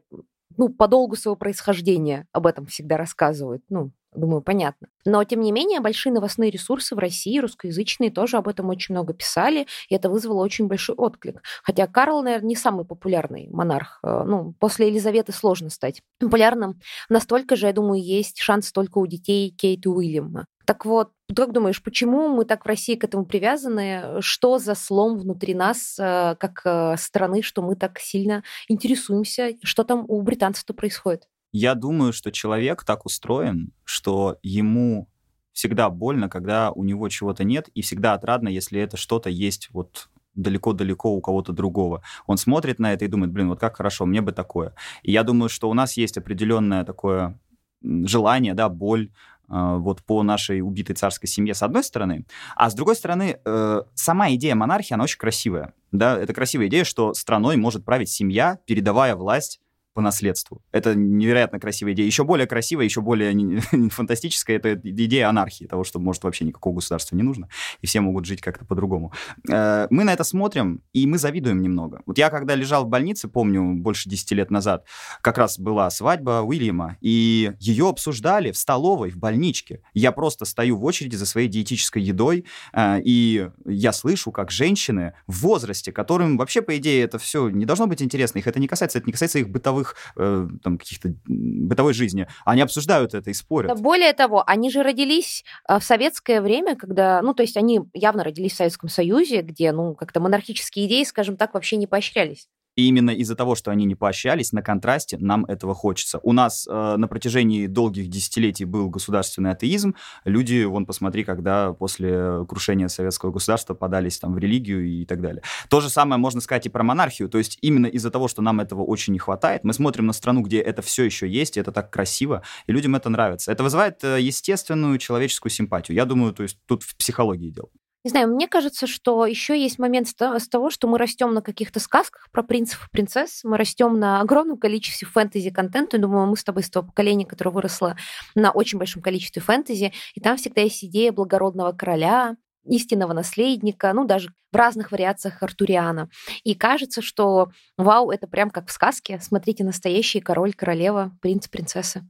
[0.56, 3.64] ну, по долгу своего происхождения об этом всегда рассказывают.
[3.68, 4.88] Ну, Думаю, понятно.
[5.04, 9.14] Но, тем не менее, большие новостные ресурсы в России, русскоязычные, тоже об этом очень много
[9.14, 11.42] писали, и это вызвало очень большой отклик.
[11.62, 14.00] Хотя Карл, наверное, не самый популярный монарх.
[14.02, 16.80] Э, ну, после Елизаветы сложно стать популярным.
[17.08, 20.46] Настолько же, я думаю, есть шанс только у детей Кейт Уильяма.
[20.64, 24.20] Так вот, как думаешь, почему мы так в России к этому привязаны?
[24.20, 29.52] Что за слом внутри нас, э, как э, страны, что мы так сильно интересуемся?
[29.62, 31.28] Что там у британцев-то происходит?
[31.52, 35.08] Я думаю, что человек так устроен, что ему
[35.52, 40.08] всегда больно, когда у него чего-то нет, и всегда отрадно, если это что-то есть вот
[40.34, 42.02] далеко-далеко у кого-то другого.
[42.26, 44.74] Он смотрит на это и думает, блин, вот как хорошо, мне бы такое.
[45.02, 47.38] И я думаю, что у нас есть определенное такое
[47.82, 49.10] желание, да, боль,
[49.48, 53.82] э, вот по нашей убитой царской семье с одной стороны, а с другой стороны э,
[53.94, 58.58] сама идея монархии она очень красивая, да, это красивая идея, что страной может править семья,
[58.66, 59.60] передавая власть
[59.94, 60.62] по наследству.
[60.72, 62.06] Это невероятно красивая идея.
[62.06, 67.16] Еще более красивая, еще более фантастическая это идея анархии, того, что, может, вообще никакого государства
[67.16, 67.48] не нужно,
[67.80, 69.12] и все могут жить как-то по-другому.
[69.48, 72.02] Э, мы на это смотрим, и мы завидуем немного.
[72.06, 74.86] Вот я, когда лежал в больнице, помню, больше 10 лет назад,
[75.22, 79.82] как раз была свадьба Уильяма, и ее обсуждали в столовой, в больничке.
[79.92, 85.14] Я просто стою в очереди за своей диетической едой, э, и я слышу, как женщины
[85.26, 88.68] в возрасте, которым вообще, по идее, это все не должно быть интересно, их это не
[88.68, 92.26] касается, это не касается их бытовых бытовых э, там каких-то бытовой жизни.
[92.44, 93.74] Они обсуждают это и спорят.
[93.74, 97.80] Да, более того, они же родились э, в советское время, когда, ну, то есть они
[97.94, 102.48] явно родились в Советском Союзе, где, ну, как-то монархические идеи, скажем так, вообще не поощрялись.
[102.80, 106.18] И именно из-за того, что они не поощрялись, на контрасте нам этого хочется.
[106.22, 109.94] У нас э, на протяжении долгих десятилетий был государственный атеизм.
[110.24, 115.42] Люди, вон, посмотри, когда после крушения советского государства подались там в религию и так далее.
[115.68, 117.28] То же самое можно сказать и про монархию.
[117.28, 120.40] То есть именно из-за того, что нам этого очень не хватает, мы смотрим на страну,
[120.40, 123.52] где это все еще есть, и это так красиво, и людям это нравится.
[123.52, 125.96] Это вызывает э, естественную человеческую симпатию.
[125.96, 127.68] Я думаю, то есть тут в психологии дело.
[128.02, 131.80] Не знаю, мне кажется, что еще есть момент с того, что мы растем на каких-то
[131.80, 135.98] сказках про принцев и принцесс, мы растем на огромном количестве фэнтези-контента.
[135.98, 137.96] Думаю, мы с тобой с того поколения, которое выросло
[138.34, 144.06] на очень большом количестве фэнтези, и там всегда есть идея благородного короля, истинного наследника, ну,
[144.06, 146.08] даже в разных вариациях Артуриана.
[146.42, 149.18] И кажется, что вау, это прям как в сказке.
[149.20, 152.08] Смотрите, настоящий король, королева, принц, принцесса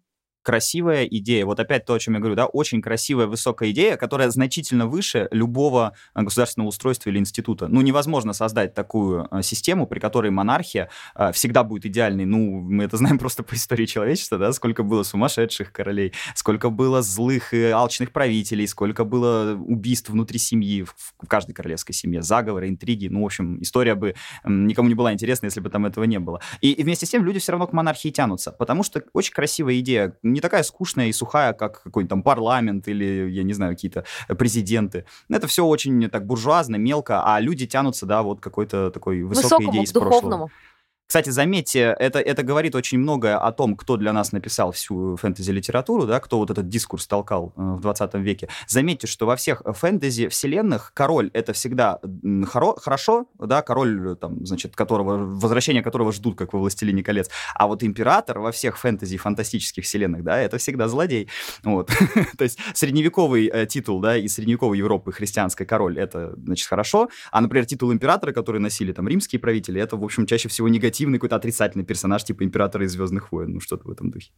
[0.51, 1.47] красивая идея.
[1.47, 5.29] Вот опять то, о чем я говорю, да, очень красивая, высокая идея, которая значительно выше
[5.31, 7.69] любого э, государственного устройства или института.
[7.69, 12.25] Ну, невозможно создать такую э, систему, при которой монархия э, всегда будет идеальной.
[12.25, 17.01] Ну, мы это знаем просто по истории человечества, да, сколько было сумасшедших королей, сколько было
[17.01, 23.07] злых и алчных правителей, сколько было убийств внутри семьи, в каждой королевской семье, заговоры, интриги.
[23.07, 26.41] Ну, в общем, история бы никому не была интересна, если бы там этого не было.
[26.61, 29.79] И, и вместе с тем люди все равно к монархии тянутся, потому что очень красивая
[29.79, 34.05] идея не такая скучная и сухая, как какой-нибудь там парламент или, я не знаю, какие-то
[34.39, 35.05] президенты.
[35.29, 39.71] Это все очень так буржуазно, мелко, а люди тянутся, да, вот какой-то такой высокой Высокому,
[39.71, 40.21] идеей из духовному.
[40.21, 40.51] прошлого.
[41.11, 46.07] Кстати, заметьте, это, это говорит очень многое о том, кто для нас написал всю фэнтези-литературу,
[46.07, 48.49] да, кто вот этот дискурс толкал э, в 20 веке.
[48.69, 55.17] Заметьте, что во всех фэнтези-вселенных король— это всегда хоро- хорошо, да, король, там, значит, которого,
[55.17, 57.29] возвращение которого ждут, как во «Властелине колец».
[57.57, 61.29] А вот император во всех фэнтези-фантастических вселенных, да, это всегда злодей.
[61.65, 61.91] Вот.
[62.39, 67.09] То есть средневековый э, титул, да, из средневековой Европы христианской король— это, значит, хорошо.
[67.33, 71.00] А, например, титул императора, который носили там римские правители, это, в общем, чаще всего негатив
[71.01, 74.33] негативный какой-то отрицательный персонаж, типа императора из Звездных войн, ну что-то в этом духе.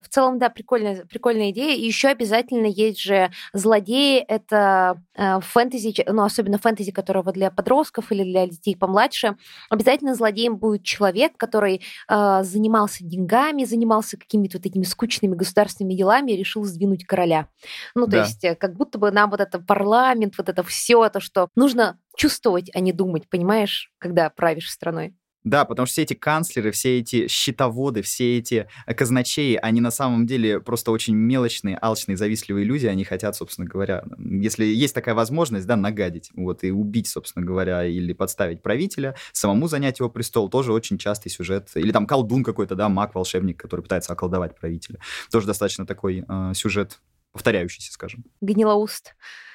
[0.00, 1.76] В целом, да, прикольная, прикольная идея.
[1.76, 4.20] И еще обязательно есть же злодеи.
[4.20, 9.36] Это э, фэнтези, ну, особенно фэнтези, которого для подростков или для детей помладше.
[9.70, 16.30] Обязательно злодеем будет человек, который э, занимался деньгами, занимался какими-то вот этими скучными государственными делами
[16.30, 17.48] и решил сдвинуть короля.
[17.96, 18.22] Ну, то да.
[18.22, 21.98] есть, э, как будто бы нам вот это парламент, вот это все, то, что нужно
[22.16, 25.16] чувствовать, а не думать, понимаешь, когда правишь страной.
[25.48, 29.90] Да, потому что все эти канцлеры, все эти счетоводы, все эти э, казначеи, они на
[29.90, 32.84] самом деле просто очень мелочные, алчные, завистливые люди.
[32.84, 37.86] Они хотят, собственно говоря, если есть такая возможность, да, нагадить, вот, и убить, собственно говоря,
[37.86, 41.70] или подставить правителя, самому занять его престол, тоже очень частый сюжет.
[41.76, 44.98] Или там колдун какой-то, да, маг-волшебник, который пытается околдовать правителя.
[45.30, 47.00] Тоже достаточно такой э, сюжет
[47.32, 48.22] повторяющийся, скажем.
[48.42, 49.14] Гнилоуст.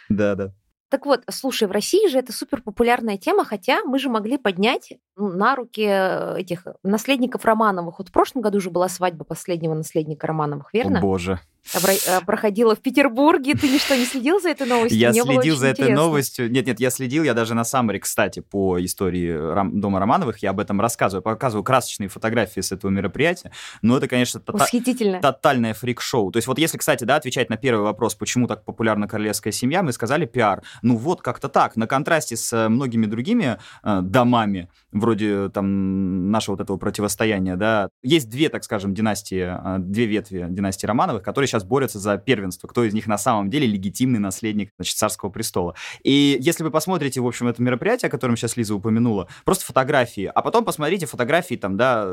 [0.10, 0.54] Да, да.
[0.94, 4.94] Так вот, слушай, в России же это супер популярная тема, хотя мы же могли поднять
[5.16, 8.00] на руки э, этих наследников Романовых.
[8.00, 11.00] Вот в прошлом году же была свадьба последнего наследника Романовых, верно?
[11.00, 11.40] О, боже.
[11.74, 13.56] Э, проходила в Петербурге.
[13.56, 15.00] Ты ничто не следил за этой новостью?
[15.00, 16.52] Я Мне следил за этой новостью.
[16.52, 19.80] Нет, нет, я следил, я даже на Саммере, кстати, по истории Рам...
[19.80, 23.52] Дома Романовых, я об этом рассказываю, показываю красочные фотографии с этого мероприятия.
[23.82, 24.42] Но это, конечно.
[24.46, 25.22] Восхитительно.
[25.22, 26.32] тотальное фрик-шоу.
[26.32, 29.84] То есть вот если, кстати, да, отвечать на первый вопрос, почему так популярна королевская семья,
[29.84, 30.64] мы сказали пиар.
[30.82, 31.76] Ну вот как-то так.
[31.76, 34.70] На контрасте с э, многими другими э, домами,
[35.04, 40.46] вроде там нашего вот этого противостояния, да, есть две, так скажем, династии, э, две ветви
[40.50, 44.70] династии Романовых, которые сейчас борются за первенство, кто из них на самом деле легитимный наследник
[44.78, 45.76] значит, царского престола.
[46.04, 50.32] И если вы посмотрите, в общем, это мероприятие, о котором сейчас Лиза упомянула, просто фотографии,
[50.34, 52.06] а потом посмотрите фотографии там, да,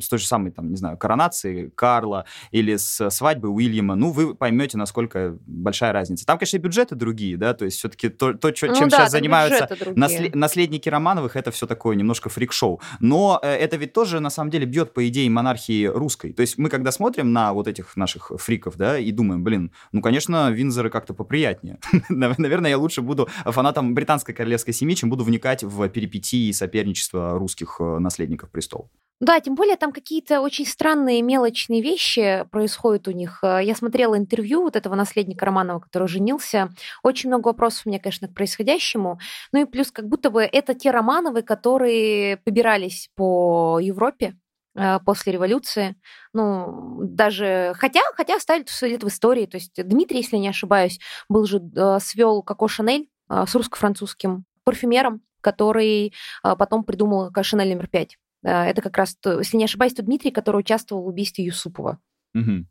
[0.00, 4.34] с той же самой, там, не знаю, коронации Карла или с свадьбы Уильяма, ну, вы
[4.34, 6.26] поймете, насколько большая разница.
[6.26, 9.12] Там, конечно, и бюджеты другие, да, то есть все-таки то, то чем ну, да, сейчас
[9.12, 10.34] занимаются наслед...
[10.34, 12.80] наследники Романовых, это все такое немножко фрик-шоу.
[13.00, 16.32] Но э, это ведь тоже, на самом деле, бьет по идее монархии русской.
[16.32, 20.00] То есть мы, когда смотрим на вот этих наших фриков, да, и думаем, блин, ну,
[20.00, 21.78] конечно, Винзоры как-то поприятнее.
[22.08, 27.38] Наверное, я лучше буду фанатом британской королевской семьи, чем буду вникать в перипетии и соперничество
[27.38, 28.88] русских э, наследников престола.
[29.20, 33.38] Да, тем более там какие-то очень странные мелочные вещи происходят у них.
[33.42, 36.70] Э, я смотрела интервью вот этого наследника Романова, который женился.
[37.02, 39.20] Очень много вопросов у меня, конечно, к происходящему.
[39.52, 44.34] Ну и плюс как будто бы это те Романовы, которые побирались по Европе,
[44.74, 45.96] Э, после революции.
[46.32, 47.74] Ну, даже...
[47.76, 49.46] Хотя, хотя оставили след в истории.
[49.46, 50.98] То есть Дмитрий, если не ошибаюсь,
[51.28, 51.60] был же...
[51.76, 58.18] Э, свел Коко Шанель с русско-французским парфюмером, который потом придумал Шанель номер пять.
[58.42, 61.98] Это как раз, если не ошибаюсь, то Дмитрий, который участвовал в убийстве Юсупова.
[62.34, 62.68] Мгм.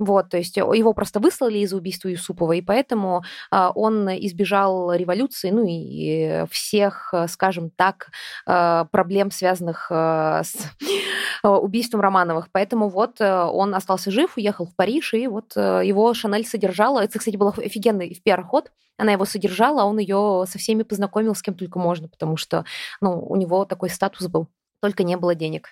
[0.00, 3.22] Вот, то есть его просто выслали из-за убийства Юсупова, и поэтому
[3.52, 8.10] а, он избежал революции, ну и всех, а, скажем так,
[8.44, 10.54] проблем, связанных с
[11.44, 12.48] убийством Романовых.
[12.50, 17.00] Поэтому вот он остался жив, уехал в Париж, и вот его Шанель содержала.
[17.00, 18.72] Это, кстати, был офигенный в пиар-ход.
[18.96, 22.64] Она его содержала, а он ее со всеми познакомил, с кем только можно, потому что
[23.00, 24.48] ну, у него такой статус был,
[24.84, 25.70] только не было денег.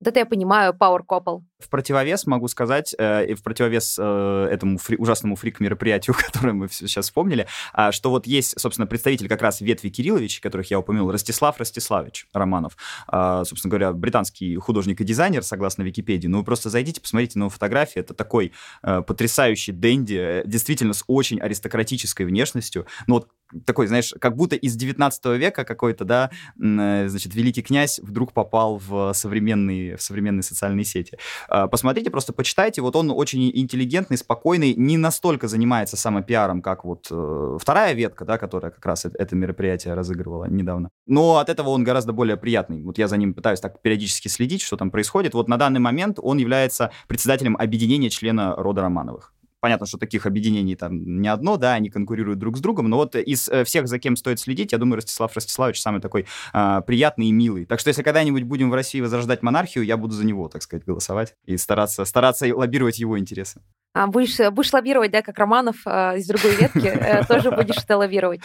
[0.00, 1.42] Вот это я понимаю, Power Couple.
[1.64, 6.68] В противовес могу сказать, э, и в противовес э, этому фри, ужасному фрик-мероприятию, которое мы
[6.68, 11.10] сейчас вспомнили, э, что вот есть, собственно, представитель как раз ветви Кириллович, которых я упомянул,
[11.10, 12.76] Ростислав Ростиславич Романов,
[13.10, 16.28] э, собственно говоря, британский художник и дизайнер, согласно Википедии.
[16.28, 18.00] Ну, вы просто зайдите, посмотрите на его фотографии.
[18.00, 22.86] Это такой э, потрясающий денди, э, действительно с очень аристократической внешностью.
[23.06, 23.28] Ну, вот
[23.64, 28.78] такой, знаешь, как будто из 19 века какой-то, да, э, значит, великий князь вдруг попал
[28.78, 31.18] в современные, в современные социальные сети.
[31.54, 37.06] А, посмотрите, просто почитайте, вот он очень интеллигентный, спокойный, не настолько занимается самопиаром, как вот
[37.12, 40.88] э, вторая ветка, да, которая как раз это мероприятие разыгрывала недавно.
[41.06, 42.82] Но от этого он гораздо более приятный.
[42.82, 45.34] Вот я за ним пытаюсь так периодически следить, что там происходит.
[45.34, 49.33] Вот на данный момент он является председателем объединения члена рода Романовых.
[49.64, 53.16] Понятно, что таких объединений там не одно, да, они конкурируют друг с другом, но вот
[53.16, 57.28] из э, всех, за кем стоит следить, я думаю, Ростислав Ростиславович самый такой э, приятный
[57.28, 57.64] и милый.
[57.64, 60.84] Так что если когда-нибудь будем в России возрождать монархию, я буду за него, так сказать,
[60.84, 63.62] голосовать и стараться, стараться лоббировать его интересы.
[63.94, 67.96] А будешь, будешь лоббировать, да, как Романов э, из другой ветки, э, тоже будешь это
[67.96, 68.40] лоббировать.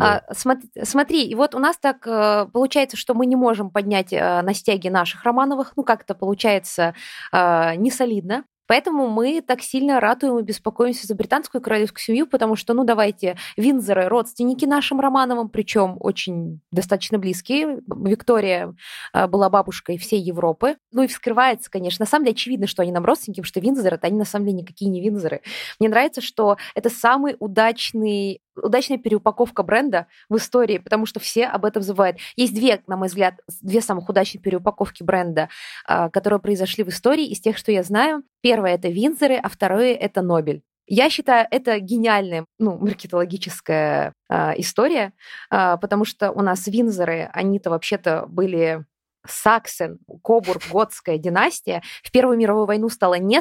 [0.00, 4.54] А, смотри, и вот у нас так э, получается, что мы не можем поднять на
[4.54, 6.94] стяги наших Романовых, ну как-то получается
[7.32, 12.72] не солидно, Поэтому мы так сильно ратуем и беспокоимся за британскую королевскую семью, потому что,
[12.72, 17.80] ну, давайте, Винзоры родственники нашим Романовым, причем очень достаточно близкие.
[17.86, 18.74] Виктория
[19.12, 20.76] а, была бабушкой всей Европы.
[20.90, 22.04] Ну и вскрывается, конечно.
[22.04, 24.46] На самом деле очевидно, что они нам родственники, потому что Винзоры, это они на самом
[24.46, 25.42] деле никакие не Винзоры.
[25.78, 31.64] Мне нравится, что это самый удачный удачная переупаковка бренда в истории, потому что все об
[31.64, 32.18] этом забывают.
[32.36, 35.48] Есть две, на мой взгляд, две самых удачные переупаковки бренда,
[35.86, 38.22] а, которые произошли в истории из тех, что я знаю.
[38.40, 40.62] Первое— это Винзоры, а второе— это Нобель.
[40.86, 45.12] Я считаю, это гениальная, ну, маркетологическая э, история,
[45.50, 48.84] э, потому что у нас Винзоры, они-то вообще-то были
[49.26, 51.82] Саксен, Кобург, Готская династия.
[52.02, 53.40] В Первую мировую войну стало не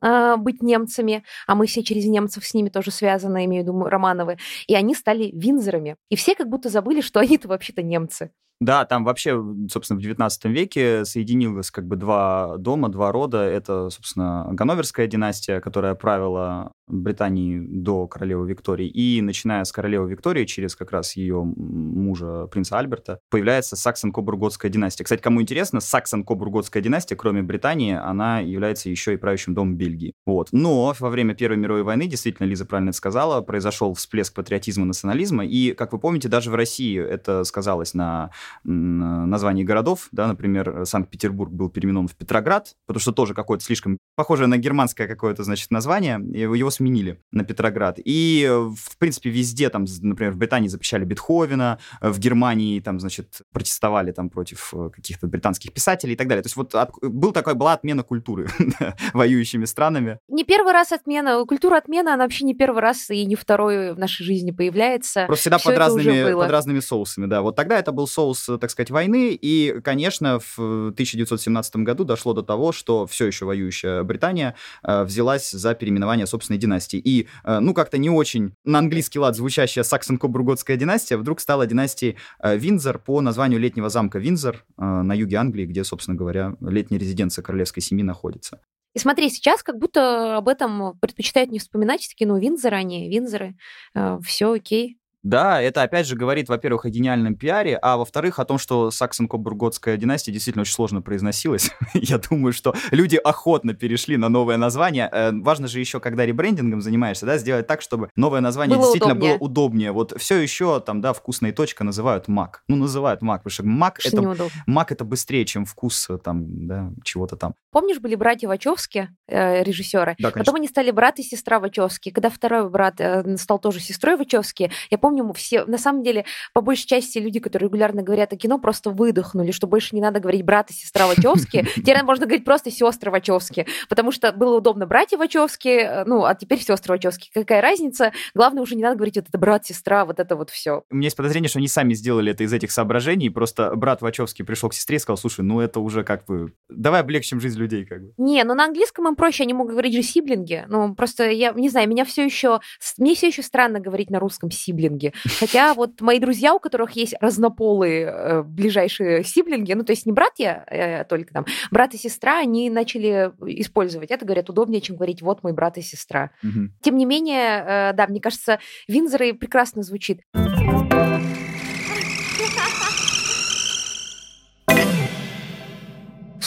[0.00, 3.84] а, быть немцами, а мы все через немцев с ними тоже связаны, имею в виду
[3.84, 5.96] Романовы, и они стали винзорами.
[6.10, 8.30] И все как будто забыли, что они-то вообще-то немцы.
[8.60, 13.42] Да, там вообще, собственно, в 19 веке соединилось как бы два дома, два рода.
[13.42, 18.88] Это, собственно, Ганноверская династия, которая правила Британии до королевы Виктории.
[18.88, 25.04] И начиная с королевы Виктории, через как раз ее мужа, принца Альберта, появляется Саксон-Кобурготская династия.
[25.04, 30.12] Кстати, кому интересно, Саксон-Кобурготская династия, кроме Британии, она является еще и правящим домом Бельгии.
[30.26, 30.48] Вот.
[30.52, 35.44] Но во время Первой мировой войны, действительно, Лиза правильно это сказала, произошел всплеск патриотизма, национализма.
[35.44, 38.30] И, как вы помните, даже в России это сказалось на
[38.64, 40.08] названии городов.
[40.12, 45.06] Да, например, Санкт-Петербург был переименован в Петроград, потому что тоже какое-то слишком похожее на германское
[45.06, 46.20] какое-то, значит, название.
[46.32, 47.98] Его сменили на Петроград.
[48.04, 53.00] И, э, в принципе, везде, там, например, в Британии запрещали Бетховена, э, в Германии, там,
[53.00, 56.42] значит, протестовали там против э, каких-то британских писателей и так далее.
[56.42, 58.46] То есть вот от, был такой, была отмена культуры
[59.12, 60.18] воюющими странами.
[60.28, 61.44] Не первый раз отмена.
[61.46, 65.26] Культура отмена, она вообще не первый раз и не второй в нашей жизни появляется.
[65.26, 67.42] Просто всегда под разными, под разными соусами, да.
[67.42, 70.58] Вот тогда это был соус, так сказать, войны, и, конечно, в
[70.90, 76.98] 1917 году дошло до того, что все еще воюющая Британия взялась за переименование собственной династии.
[76.98, 82.16] И, э, ну, как-то не очень на английский лад звучащая Саксон-Кобурготская династия вдруг стала династией
[82.42, 86.98] э, Винзор по названию летнего замка Винзор э, на юге Англии, где, собственно говоря, летняя
[86.98, 88.60] резиденция королевской семьи находится.
[88.94, 93.56] И смотри, сейчас как будто об этом предпочитают не вспоминать, такие, ну, Винзоры они, Винзоры,
[93.94, 94.98] э, все окей.
[95.28, 99.98] Да, это опять же говорит, во-первых, о гениальном пиаре, а во-вторых, о том, что Саксон-Кобурготская
[99.98, 101.70] династия действительно очень сложно произносилась.
[101.92, 105.06] Я думаю, что люди охотно перешли на новое название.
[105.12, 109.12] Э, важно же еще, когда ребрендингом занимаешься, да, сделать так, чтобы новое название было действительно
[109.12, 109.36] удобнее.
[109.36, 109.92] было удобнее.
[109.92, 112.62] Вот все еще там, да, вкусная точка называют Мак.
[112.66, 116.90] Ну, называют Мак, потому что Мак это, Мак это быстрее, чем вкус э, там, да,
[117.04, 117.54] чего-то там.
[117.70, 120.16] Помнишь, были братья Вачовски, э, режиссеры?
[120.18, 120.38] Да, конечно.
[120.38, 122.12] Потом они стали брат и сестра Вачовски.
[122.12, 126.24] Когда второй брат э, стал тоже сестрой Вачовски, я помню, помню, все, на самом деле,
[126.52, 130.20] по большей части люди, которые регулярно говорят о кино, просто выдохнули, что больше не надо
[130.20, 131.66] говорить брат и сестра Вачовски.
[131.76, 136.34] Теперь можно говорить просто сестры Вачовски, потому что было удобно братья Вачовски, э, ну, а
[136.34, 137.30] теперь сестры Вачовски.
[137.32, 138.12] Какая разница?
[138.34, 140.82] Главное, уже не надо говорить вот это брат, сестра, вот это вот все.
[140.90, 144.42] У меня есть подозрение, что они сами сделали это из этих соображений, просто брат Вачовски
[144.42, 146.52] пришел к сестре и сказал, слушай, ну это уже как бы...
[146.68, 148.12] Давай облегчим жизнь людей, как бы.
[148.16, 150.64] Не, ну на английском им проще, они могут говорить же сиблинги.
[150.68, 152.60] Ну, просто я не знаю, меня все еще...
[152.98, 154.97] Мне все еще странно говорить на русском сиблинги.
[155.38, 160.12] Хотя вот мои друзья, у которых есть разнополые э, ближайшие сиблинги, ну, то есть не
[160.12, 165.22] братья э, только там, брат и сестра, они начали использовать это, говорят, удобнее, чем говорить
[165.22, 166.30] «вот мой брат и сестра».
[166.42, 166.70] Угу.
[166.82, 170.20] Тем не менее, э, да, мне кажется, Винзоры прекрасно звучит.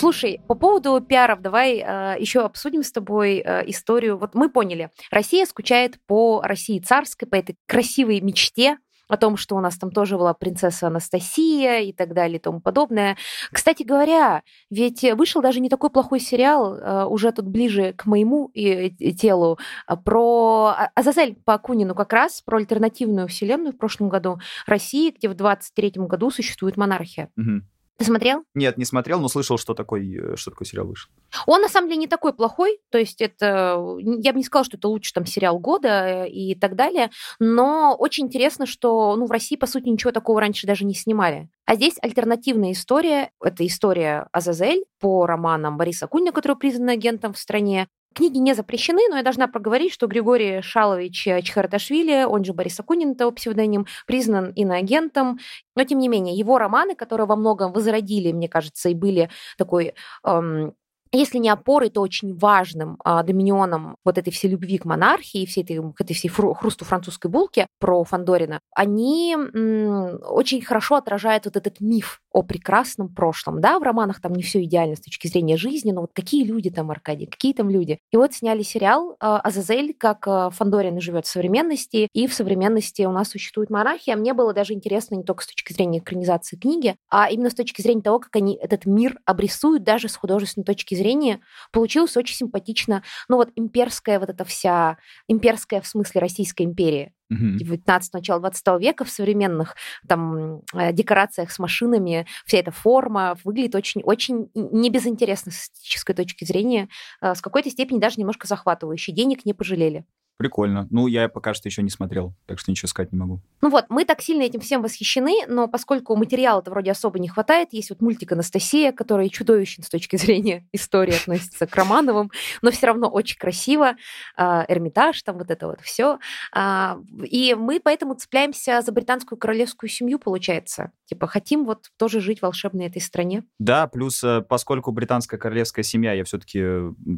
[0.01, 4.17] Слушай, по поводу пиаров, давай э, еще обсудим с тобой э, историю.
[4.17, 9.55] Вот мы поняли, Россия скучает по России царской, по этой красивой мечте, о том, что
[9.55, 13.15] у нас там тоже была принцесса Анастасия и так далее и тому подобное.
[13.51, 14.41] Кстати говоря,
[14.71, 19.13] ведь вышел даже не такой плохой сериал, э, уже тут ближе к моему и, и
[19.13, 24.39] телу, э, про а, Азазель по Акунину как раз, про альтернативную вселенную в прошлом году
[24.65, 27.29] России, где в 23 году существует монархия.
[27.37, 27.61] Угу.
[28.01, 28.43] Ты смотрел?
[28.55, 31.11] Нет, не смотрел, но слышал, что такой, э, что такой сериал вышел.
[31.45, 32.79] Он, на самом деле, не такой плохой.
[32.89, 33.79] То есть это...
[33.99, 37.11] Я бы не сказала, что это лучший там сериал года э, и так далее.
[37.37, 41.47] Но очень интересно, что ну, в России, по сути, ничего такого раньше даже не снимали.
[41.65, 43.29] А здесь альтернативная история.
[43.39, 47.87] Это история Азазель по романам Бориса Кунина, который признан агентом в стране.
[48.13, 53.11] Книги не запрещены, но я должна проговорить, что Григорий Шалович Чхараташвили, он же Борис Акунин,
[53.11, 55.39] это псевдоним, признан иноагентом.
[55.75, 59.93] Но, тем не менее, его романы, которые во многом возродили, мне кажется, и были такой
[60.25, 60.73] эм,
[61.13, 65.63] если не опорой, то очень важным а, доминионом вот этой всей любви к монархии, всей
[65.63, 71.45] этой, к этой всей фру, хрусту французской булки про Фандорина, они м, очень хорошо отражают
[71.45, 73.61] вот этот миф о прекрасном прошлом.
[73.61, 76.69] Да, в романах там не все идеально с точки зрения жизни, но вот какие люди
[76.69, 77.99] там, Аркадий, какие там люди.
[78.11, 83.03] И вот сняли сериал а, «Азазель», как а, Фандорин живет в современности, и в современности
[83.03, 84.15] у нас существует монархия.
[84.15, 87.81] Мне было даже интересно не только с точки зрения экранизации книги, а именно с точки
[87.81, 93.03] зрения того, как они этот мир обрисуют даже с художественной точки зрения получилось очень симпатично.
[93.27, 99.05] Ну вот имперская вот эта вся, имперская в смысле Российская империя, 19 начала 20 века
[99.05, 99.75] в современных
[100.07, 106.13] там э, декорациях с машинами, вся эта форма выглядит очень, очень не безинтересно с эстетической
[106.13, 106.89] точки зрения,
[107.21, 109.13] э, с какой-то степени даже немножко захватывающей.
[109.13, 110.05] Денег не пожалели.
[110.41, 110.87] Прикольно.
[110.89, 113.41] Ну, я пока что еще не смотрел, так что ничего сказать не могу.
[113.61, 117.73] Ну вот, мы так сильно этим всем восхищены, но поскольку материала-то вроде особо не хватает,
[117.73, 122.31] есть вот мультик «Анастасия», который чудовищен с точки зрения истории относится к Романовым,
[122.63, 123.97] но все равно очень красиво.
[124.35, 126.17] А, Эрмитаж, там вот это вот все.
[126.51, 130.91] А, и мы поэтому цепляемся за британскую королевскую семью, получается.
[131.05, 133.43] Типа хотим вот тоже жить в волшебной этой стране.
[133.59, 136.63] Да, плюс э, поскольку британская королевская семья, я все-таки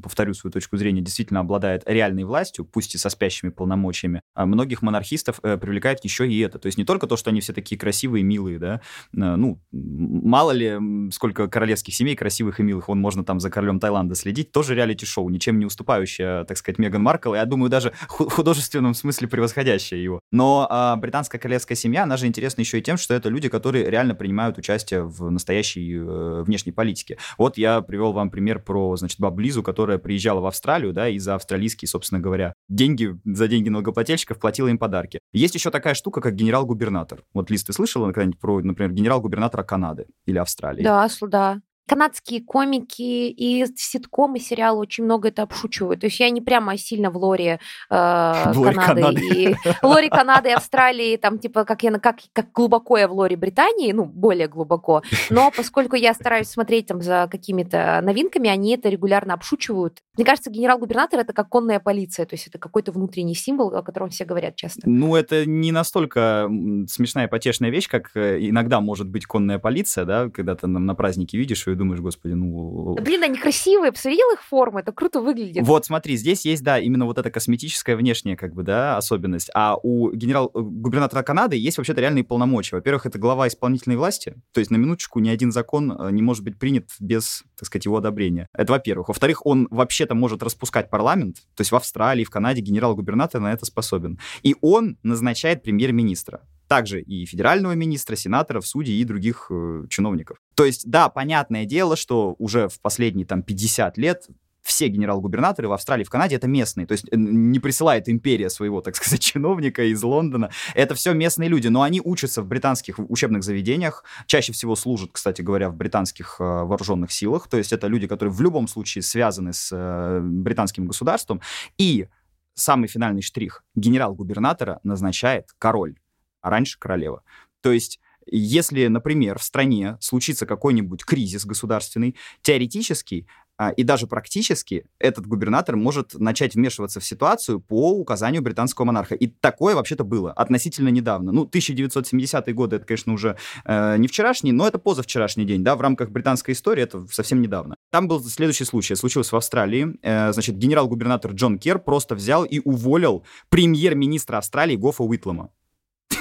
[0.02, 4.22] повторю свою точку зрения, действительно обладает реальной властью, пусть и со спящими полномочиями.
[4.36, 6.60] А многих монархистов э, привлекает еще и это.
[6.60, 8.80] То есть не только то, что они все такие красивые, милые, да, э,
[9.14, 10.78] ну, мало ли,
[11.12, 15.30] сколько королевских семей красивых и милых, он можно там за королем Таиланда следить, тоже реалити-шоу,
[15.30, 20.20] ничем не уступающее, так сказать, Меган Маркл, я думаю, даже в художественном смысле превосходящее его.
[20.32, 23.90] Но а, британская королевская семья, она же интересна еще и тем, что это люди, которые
[23.90, 27.18] реально принимают участие в настоящей э, внешней политике.
[27.38, 31.20] Вот я привел вам пример про, значит, бабу Лизу, которая приезжала в Австралию, да, и
[31.20, 35.20] за австралийские, собственно говоря, деньги деньги за деньги налогоплательщиков платила им подарки.
[35.32, 37.24] Есть еще такая штука, как генерал-губернатор.
[37.34, 40.84] Вот, Лиз, ты слышала когда-нибудь про, например, генерал-губернатора Канады или Австралии?
[40.84, 46.02] Да, да канадские комики и ситкомы, сериалы очень много это обшучивают.
[46.02, 47.60] То есть я не прямо сильно в лоре,
[47.90, 49.22] э, лоре Канады, Канады.
[49.22, 53.36] и лоре Канады и Австралии, там типа как я как как глубоко я в лоре
[53.36, 55.04] Британии, ну более глубоко.
[55.30, 60.02] Но поскольку я стараюсь смотреть там за какими-то новинками, они это регулярно обшучивают.
[60.16, 64.10] Мне кажется, генерал-губернатор это как конная полиция, то есть это какой-то внутренний символ, о котором
[64.10, 64.82] все говорят часто.
[64.86, 66.50] Ну это не настолько
[66.88, 71.38] смешная потешная вещь, как э, иногда может быть конная полиция, да, когда ты на празднике
[71.38, 72.96] видишь и думаешь, господи, ну...
[73.02, 75.66] Блин, они красивые, посмотрел их формы, это круто выглядит.
[75.66, 79.50] Вот, смотри, здесь есть, да, именно вот эта косметическая внешняя, как бы, да, особенность.
[79.54, 82.76] А у генерал-губернатора э, Канады есть вообще-то реальные полномочия.
[82.76, 86.44] Во-первых, это глава исполнительной власти, то есть на минуточку ни один закон э, не может
[86.44, 88.48] быть принят без, так сказать, его одобрения.
[88.54, 89.10] Это во-первых.
[89.10, 93.66] Во-вторых, он вообще-то может распускать парламент, то есть в Австралии, в Канаде генерал-губернатор на это
[93.66, 94.20] способен.
[94.44, 96.42] И он назначает премьер-министра
[96.74, 100.40] также и федерального министра, сенаторов, судей и других э, чиновников.
[100.56, 104.28] То есть, да, понятное дело, что уже в последние там 50 лет
[104.64, 106.88] все генерал-губернаторы в Австралии, в Канаде это местные.
[106.88, 110.50] То есть не присылает империя своего, так сказать, чиновника из Лондона.
[110.74, 115.44] Это все местные люди, но они учатся в британских учебных заведениях, чаще всего служат, кстати
[115.44, 117.48] говоря, в британских э, вооруженных силах.
[117.50, 121.40] То есть это люди, которые в любом случае связаны с э, британским государством.
[121.78, 122.08] И
[122.56, 123.64] самый финальный штрих.
[123.76, 125.98] Генерал-губернатора назначает король,
[126.44, 127.24] а раньше королева.
[127.62, 133.28] То есть если, например, в стране случится какой-нибудь кризис государственный, теоретически
[133.58, 139.14] а, и даже практически этот губернатор может начать вмешиваться в ситуацию по указанию британского монарха.
[139.14, 141.32] И такое вообще-то было относительно недавно.
[141.32, 145.82] Ну, 1970-е годы, это, конечно, уже э, не вчерашний, но это позавчерашний день, да, в
[145.82, 147.76] рамках британской истории, это совсем недавно.
[147.92, 150.00] Там был следующий случай, случилось в Австралии.
[150.02, 155.52] Э, значит, генерал-губернатор Джон Кер просто взял и уволил премьер-министра Австралии Гофа Уитлома.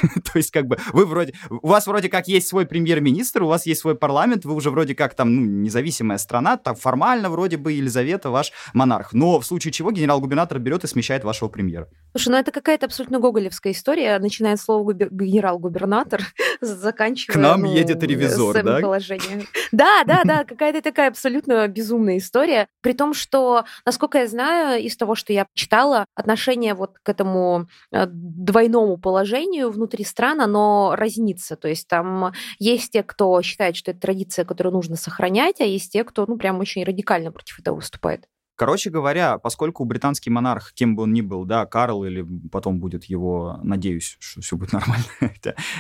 [0.33, 3.67] То есть, как бы, вы вроде, у вас вроде как есть свой премьер-министр, у вас
[3.67, 7.73] есть свой парламент, вы уже вроде как там, ну, независимая страна, там формально вроде бы
[7.73, 9.13] Елизавета ваш монарх.
[9.13, 11.89] Но в случае чего генерал-губернатор берет и смещает вашего премьера.
[12.13, 16.23] Слушай, ну это какая-то абсолютно гоголевская история, начиная с слова генерал-губернатор,
[16.61, 17.35] заканчивая...
[17.35, 18.81] К нам ну, едет ревизор, да?
[18.81, 19.47] Положением.
[19.71, 22.69] Да, да, да, какая-то такая абсолютно безумная история.
[22.81, 27.67] При том, что, насколько я знаю, из того, что я читала, отношение вот к этому
[27.91, 31.57] э, двойному положению внутри стран, оно разнится.
[31.57, 35.93] То есть там есть те, кто считает, что это традиция, которую нужно сохранять, а есть
[35.93, 38.27] те, кто, ну, прям очень радикально против этого выступает.
[38.55, 43.05] Короче говоря, поскольку британский монарх, кем бы он ни был, да, Карл или потом будет
[43.05, 45.05] его, надеюсь, что все будет нормально,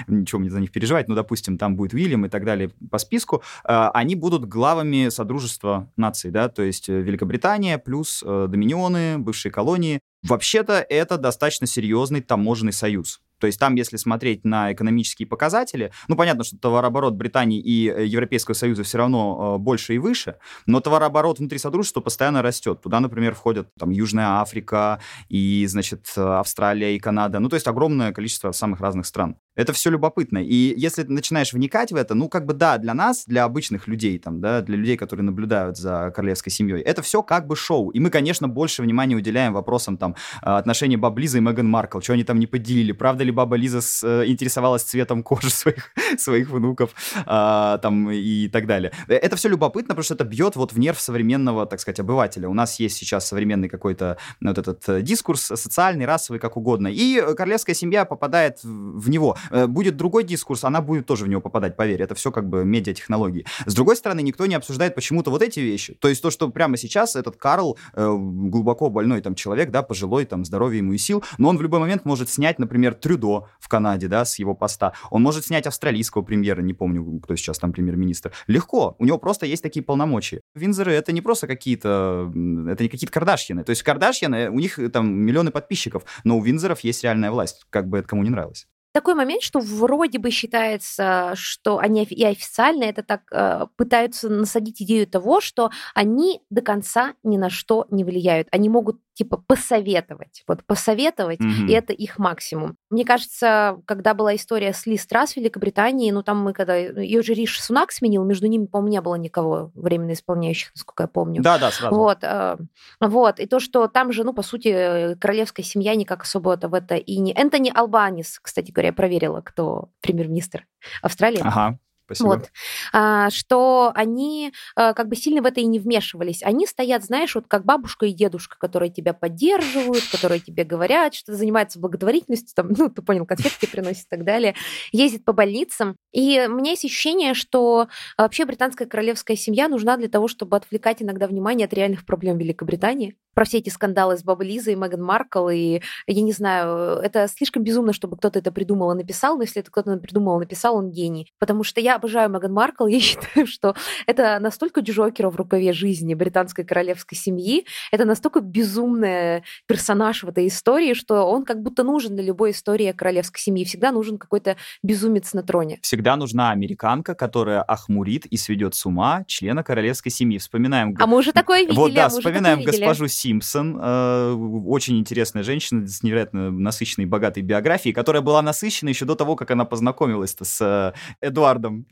[0.07, 3.43] ничего мне за них переживать, ну, допустим, там будет Уильям и так далее по списку,
[3.65, 9.53] э, они будут главами Содружества наций, да, то есть э, Великобритания плюс э, Доминионы, бывшие
[9.53, 10.01] колонии.
[10.23, 13.21] Вообще-то это достаточно серьезный таможенный союз.
[13.43, 18.07] То есть там, если смотреть на экономические показатели, ну, понятно, что товарооборот Британии и э,
[18.07, 20.36] Европейского Союза все равно э, больше и выше,
[20.66, 22.80] но товарооборот внутри Содружества постоянно растет.
[22.82, 27.40] Туда, например, входят там Южная Африка и, значит, Австралия и Канада.
[27.40, 29.34] Ну, то есть огромное количество самых разных стран.
[29.55, 30.39] Это все любопытно.
[30.39, 33.87] И если ты начинаешь вникать в это, ну, как бы да, для нас, для обычных
[33.87, 37.91] людей, там, да, для людей, которые наблюдают за королевской семьей, это все как бы шоу.
[37.91, 42.15] И мы, конечно, больше внимания уделяем вопросам там отношений Баб Лиза и Меган Маркл, что
[42.15, 46.49] они там не поделили, правда ли Баба Лиза с, э, интересовалась цветом кожи своих, своих
[46.51, 46.95] внуков,
[47.27, 48.93] а, там, и так далее.
[49.09, 52.49] Это все любопытно, потому что это бьет вот в нерв современного, так сказать, обывателя.
[52.49, 57.21] У нас есть сейчас современный какой-то вот этот э, дискурс, социальный, расовый, как угодно, и
[57.37, 59.37] королевская семья попадает в него.
[59.51, 62.03] Э, будет другой дискурс, она будет тоже в него попадать, поверь.
[62.03, 63.45] Это все как бы медиатехнологии.
[63.66, 65.97] С другой стороны, никто не обсуждает почему-то вот эти вещи.
[66.01, 70.24] То есть то, что прямо сейчас этот Карл, э, глубоко больной там человек, да, пожилой,
[70.24, 73.68] там, здоровье ему и сил, но он в любой момент может снять, например, Трюдо в
[73.68, 74.93] Канаде, да, с его поста.
[75.11, 78.32] Он может снять австралийского премьера, не помню, кто сейчас там премьер-министр.
[78.47, 78.97] Легко.
[78.99, 80.40] У него просто есть такие полномочия.
[80.55, 82.30] Винзоры— это не просто какие-то...
[82.68, 83.64] Это не какие-то Кардашьяны.
[83.64, 87.88] То есть Кардашьяны, у них там миллионы подписчиков, но у Винзоров есть реальная власть, как
[87.88, 92.84] бы это кому не нравилось такой момент, что вроде бы считается, что они и официально
[92.84, 98.05] это так э, пытаются насадить идею того, что они до конца ни на что не
[98.05, 98.49] влияют.
[98.51, 100.43] Они могут типа посоветовать.
[100.47, 101.69] Вот посоветовать, mm-hmm.
[101.69, 102.77] и это их максимум.
[102.91, 106.77] Мне кажется, когда была история с Ли Страс в Великобритании, ну там мы когда...
[106.77, 111.09] Ее же Риш Сунак сменил, между ними, по-моему, не было никого временно исполняющих, насколько я
[111.09, 111.43] помню.
[111.43, 111.95] Да-да, сразу.
[111.95, 112.57] Вот, э,
[113.01, 113.41] вот.
[113.41, 117.19] И то, что там же, ну, по сути, королевская семья никак особо в это и
[117.19, 117.33] не...
[117.35, 120.67] Энтони Албанис, кстати говоря, я проверила, кто премьер-министр
[121.03, 121.41] Австралии.
[121.43, 121.79] Ага.
[122.07, 122.29] Спасибо.
[122.29, 122.51] Вот.
[122.93, 126.43] А, что они а, как бы сильно в это и не вмешивались.
[126.43, 131.35] Они стоят, знаешь, вот как бабушка и дедушка, которые тебя поддерживают, которые тебе говорят, что
[131.35, 134.55] занимаются благотворительностью, там, ну, ты понял, конфетки приносят и так далее,
[134.93, 135.97] ездит по больницам.
[136.13, 137.89] И у меня есть ощущение, что
[138.19, 143.17] вообще британская королевская семья нужна для того, чтобы отвлекать иногда внимание от реальных проблем Великобритании
[143.35, 147.28] про все эти скандалы с Бабой Лизой и Меган Маркл, и я не знаю, это
[147.28, 150.76] слишком безумно, чтобы кто-то это придумал и написал, но если это кто-то придумал и написал,
[150.76, 151.33] он гений.
[151.39, 153.74] Потому что я обожаю Меган Маркл, я считаю, что
[154.07, 160.49] это настолько Джокера в рукаве жизни британской королевской семьи, это настолько безумный персонаж в этой
[160.49, 163.64] истории, что он как будто нужен для любой истории королевской семьи.
[163.64, 165.78] Всегда нужен какой-то безумец на троне.
[165.83, 170.39] Всегда нужна американка, которая охмурит и сведет с ума члена королевской семьи.
[170.39, 170.95] Вспоминаем...
[170.99, 171.76] А мы уже такое видели.
[171.76, 174.33] Вот, да, а вспоминаем госпожу Симпсон, э,
[174.66, 179.53] очень интересная женщина с невероятно насыщенной, богатой биографией, которая была насыщена еще до того, как
[179.53, 181.87] она познакомилась с э, Эдуардом.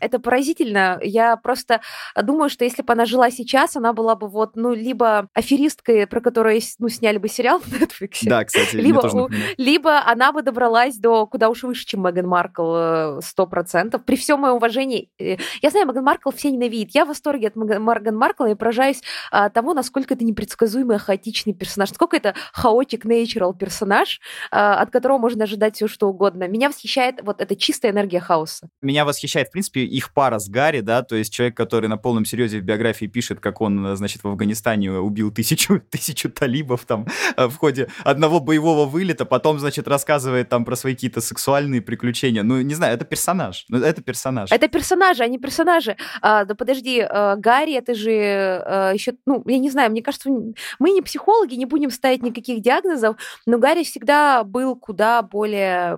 [0.00, 0.98] Это поразительно.
[1.02, 1.80] Я просто
[2.20, 6.20] думаю, что если бы она жила сейчас, она была бы вот, ну, либо аферисткой, про
[6.20, 8.18] которую, ну, сняли бы сериал в Netflix.
[8.22, 12.74] Да, кстати, либо, у, либо она бы добралась до куда уж выше, чем Меган Маркл,
[12.74, 14.04] э, сто процентов.
[14.04, 16.92] При всем моем уважении, э, я знаю, Меган Маркл все ненавидят.
[16.92, 19.00] Я в восторге от Меган Маркл и поражаюсь
[19.30, 20.24] а, тому, насколько это
[20.56, 26.08] непредсказуемый, хаотичный персонаж, насколько это хаотик natural персонаж, а, от которого можно ожидать все что
[26.08, 26.48] угодно.
[26.48, 28.68] Меня восхищает вот эта чистая энергия хаоса.
[28.82, 32.24] Меня восхищает, в принципе, их пара с Гарри, да, то есть человек, который на полном
[32.24, 37.46] серьезе в биографии пишет, как он, значит, в Афганистане убил тысячу, тысячу талибов там э,
[37.46, 42.42] в ходе одного боевого вылета, потом, значит, рассказывает там про свои какие-то сексуальные приключения.
[42.42, 43.66] Ну, не знаю, это персонаж.
[43.68, 44.50] Ну, это персонаж.
[44.50, 45.96] Это персонажи, они персонажи.
[46.22, 50.30] А, да подожди, а, Гарри, это же а, еще, ну, я не знаю, мне кажется,
[50.78, 53.16] мы не психологи, не будем ставить никаких диагнозов,
[53.46, 55.96] но Гарри всегда был куда более,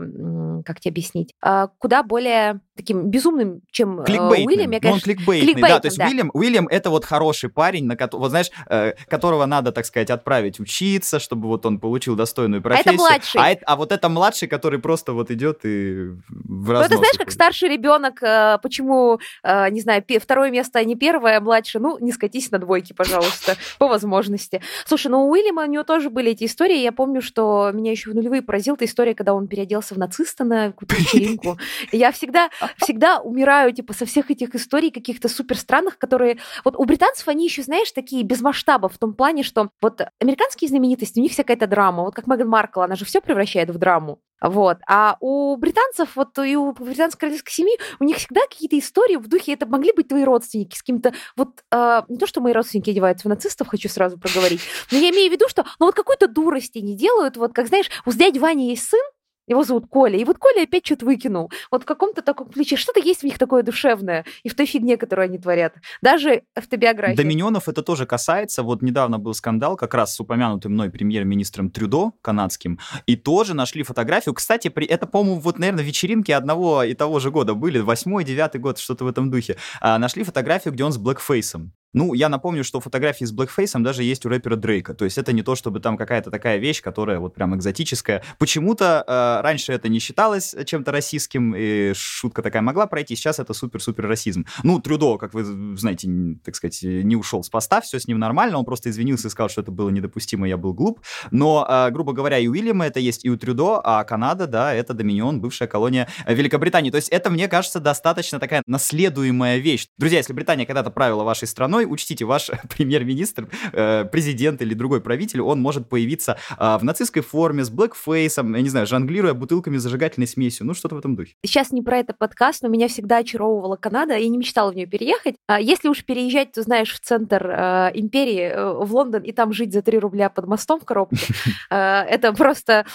[0.65, 4.47] как тебе объяснить, а, куда более таким безумным, чем кликбейтным.
[4.47, 4.70] Уильям.
[4.70, 6.07] Я, конечно, он кликбейтный, да, то есть да.
[6.07, 10.11] Уильям, Уильям это вот хороший парень, на ко- вот знаешь, э, которого надо, так сказать,
[10.11, 12.93] отправить учиться, чтобы вот он получил достойную профессию.
[12.93, 13.41] А это младший.
[13.41, 16.89] А, а вот это младший, который просто вот идет и в разнос.
[16.89, 20.95] Ну, это знаешь, как старший ребенок, э, почему, э, не знаю, второе место, а не
[20.95, 24.62] первое, а младший, ну, не скатись на двойки, пожалуйста, по возможности.
[24.87, 28.11] Слушай, ну у Уильяма у него тоже были эти истории, я помню, что меня еще
[28.11, 31.59] в нулевые поразила эта история, когда он переоделся в нациста на какую-то вечеринку.
[31.93, 36.39] Я всегда всегда умираю, типа, со всех этих историй каких-то супер странных, которые...
[36.64, 40.69] Вот у британцев они еще, знаешь, такие без масштаба в том плане, что вот американские
[40.69, 42.03] знаменитости, у них вся какая-то драма.
[42.03, 44.21] Вот как Меган Маркл, она же все превращает в драму.
[44.41, 44.79] Вот.
[44.87, 49.29] А у британцев, вот и у британской королевской семьи, у них всегда какие-то истории в
[49.29, 52.91] духе, это могли быть твои родственники с каким-то, вот, э, не то, что мои родственники
[52.91, 54.61] одеваются в нацистов, хочу сразу проговорить,
[54.93, 57.91] но я имею в виду, что, ну вот какой-то дурости не делают, вот, как, знаешь,
[58.07, 59.01] у дяди Вани есть сын,
[59.49, 60.19] его зовут Коля.
[60.19, 61.51] И вот Коля опять что-то выкинул.
[61.71, 62.77] Вот в каком-то таком ключе.
[62.77, 64.25] Что-то есть в них такое душевное.
[64.43, 65.75] И в той фигне, которую они творят.
[66.03, 67.17] Даже автобиография.
[67.17, 68.63] Доминионов это тоже касается.
[68.63, 72.79] Вот недавно был скандал как раз с упомянутым мной премьер-министром Трюдо канадским.
[73.07, 74.35] И тоже нашли фотографию.
[74.35, 77.79] Кстати, это, по-моему, вот, наверное, вечеринки одного и того же года были.
[77.79, 79.57] Восьмой, девятый год, что-то в этом духе.
[79.81, 81.73] А, нашли фотографию, где он с блэкфейсом.
[81.95, 84.95] Ну, я напомню, что фотографии с блэкфейсом даже есть у рэпера Дрейка.
[84.95, 88.22] То есть это не то, чтобы там какая-то такая вещь, которая вот прям экзотическая.
[88.39, 93.16] Почему-то э, раньше это не считалось чем-то расистским, и шутка такая могла пройти.
[93.16, 94.45] Сейчас это супер-супер расизм.
[94.62, 96.09] Ну, Трюдо, как вы знаете,
[96.45, 98.59] так сказать, не ушел с поста, все с ним нормально.
[98.59, 101.01] Он просто извинился и сказал, что это было недопустимо, я был глуп.
[101.30, 104.74] Но, э, грубо говоря, и у Уильяма это есть, и у Трюдо, а Канада, да,
[104.74, 106.91] это Доминион, бывшая колония Великобритании.
[106.91, 109.86] То есть это, мне кажется, достаточно такая наследуемая вещь.
[109.97, 115.41] Друзья, если Британия когда-то правила вашей страной, учтите, ваш премьер-министр, э, президент или другой правитель,
[115.41, 120.26] он может появиться э, в нацистской форме, с блэкфейсом, я не знаю, жонглируя бутылками зажигательной
[120.26, 121.34] смесью, ну что-то в этом духе.
[121.45, 124.86] Сейчас не про это подкаст, но меня всегда очаровывала Канада, я не мечтала в нее
[124.86, 125.36] переехать.
[125.47, 129.53] А если уж переезжать, то, знаешь, в центр э, империи, э, в Лондон, и там
[129.53, 131.18] жить за 3 рубля под мостом в коробке,
[131.70, 132.86] это просто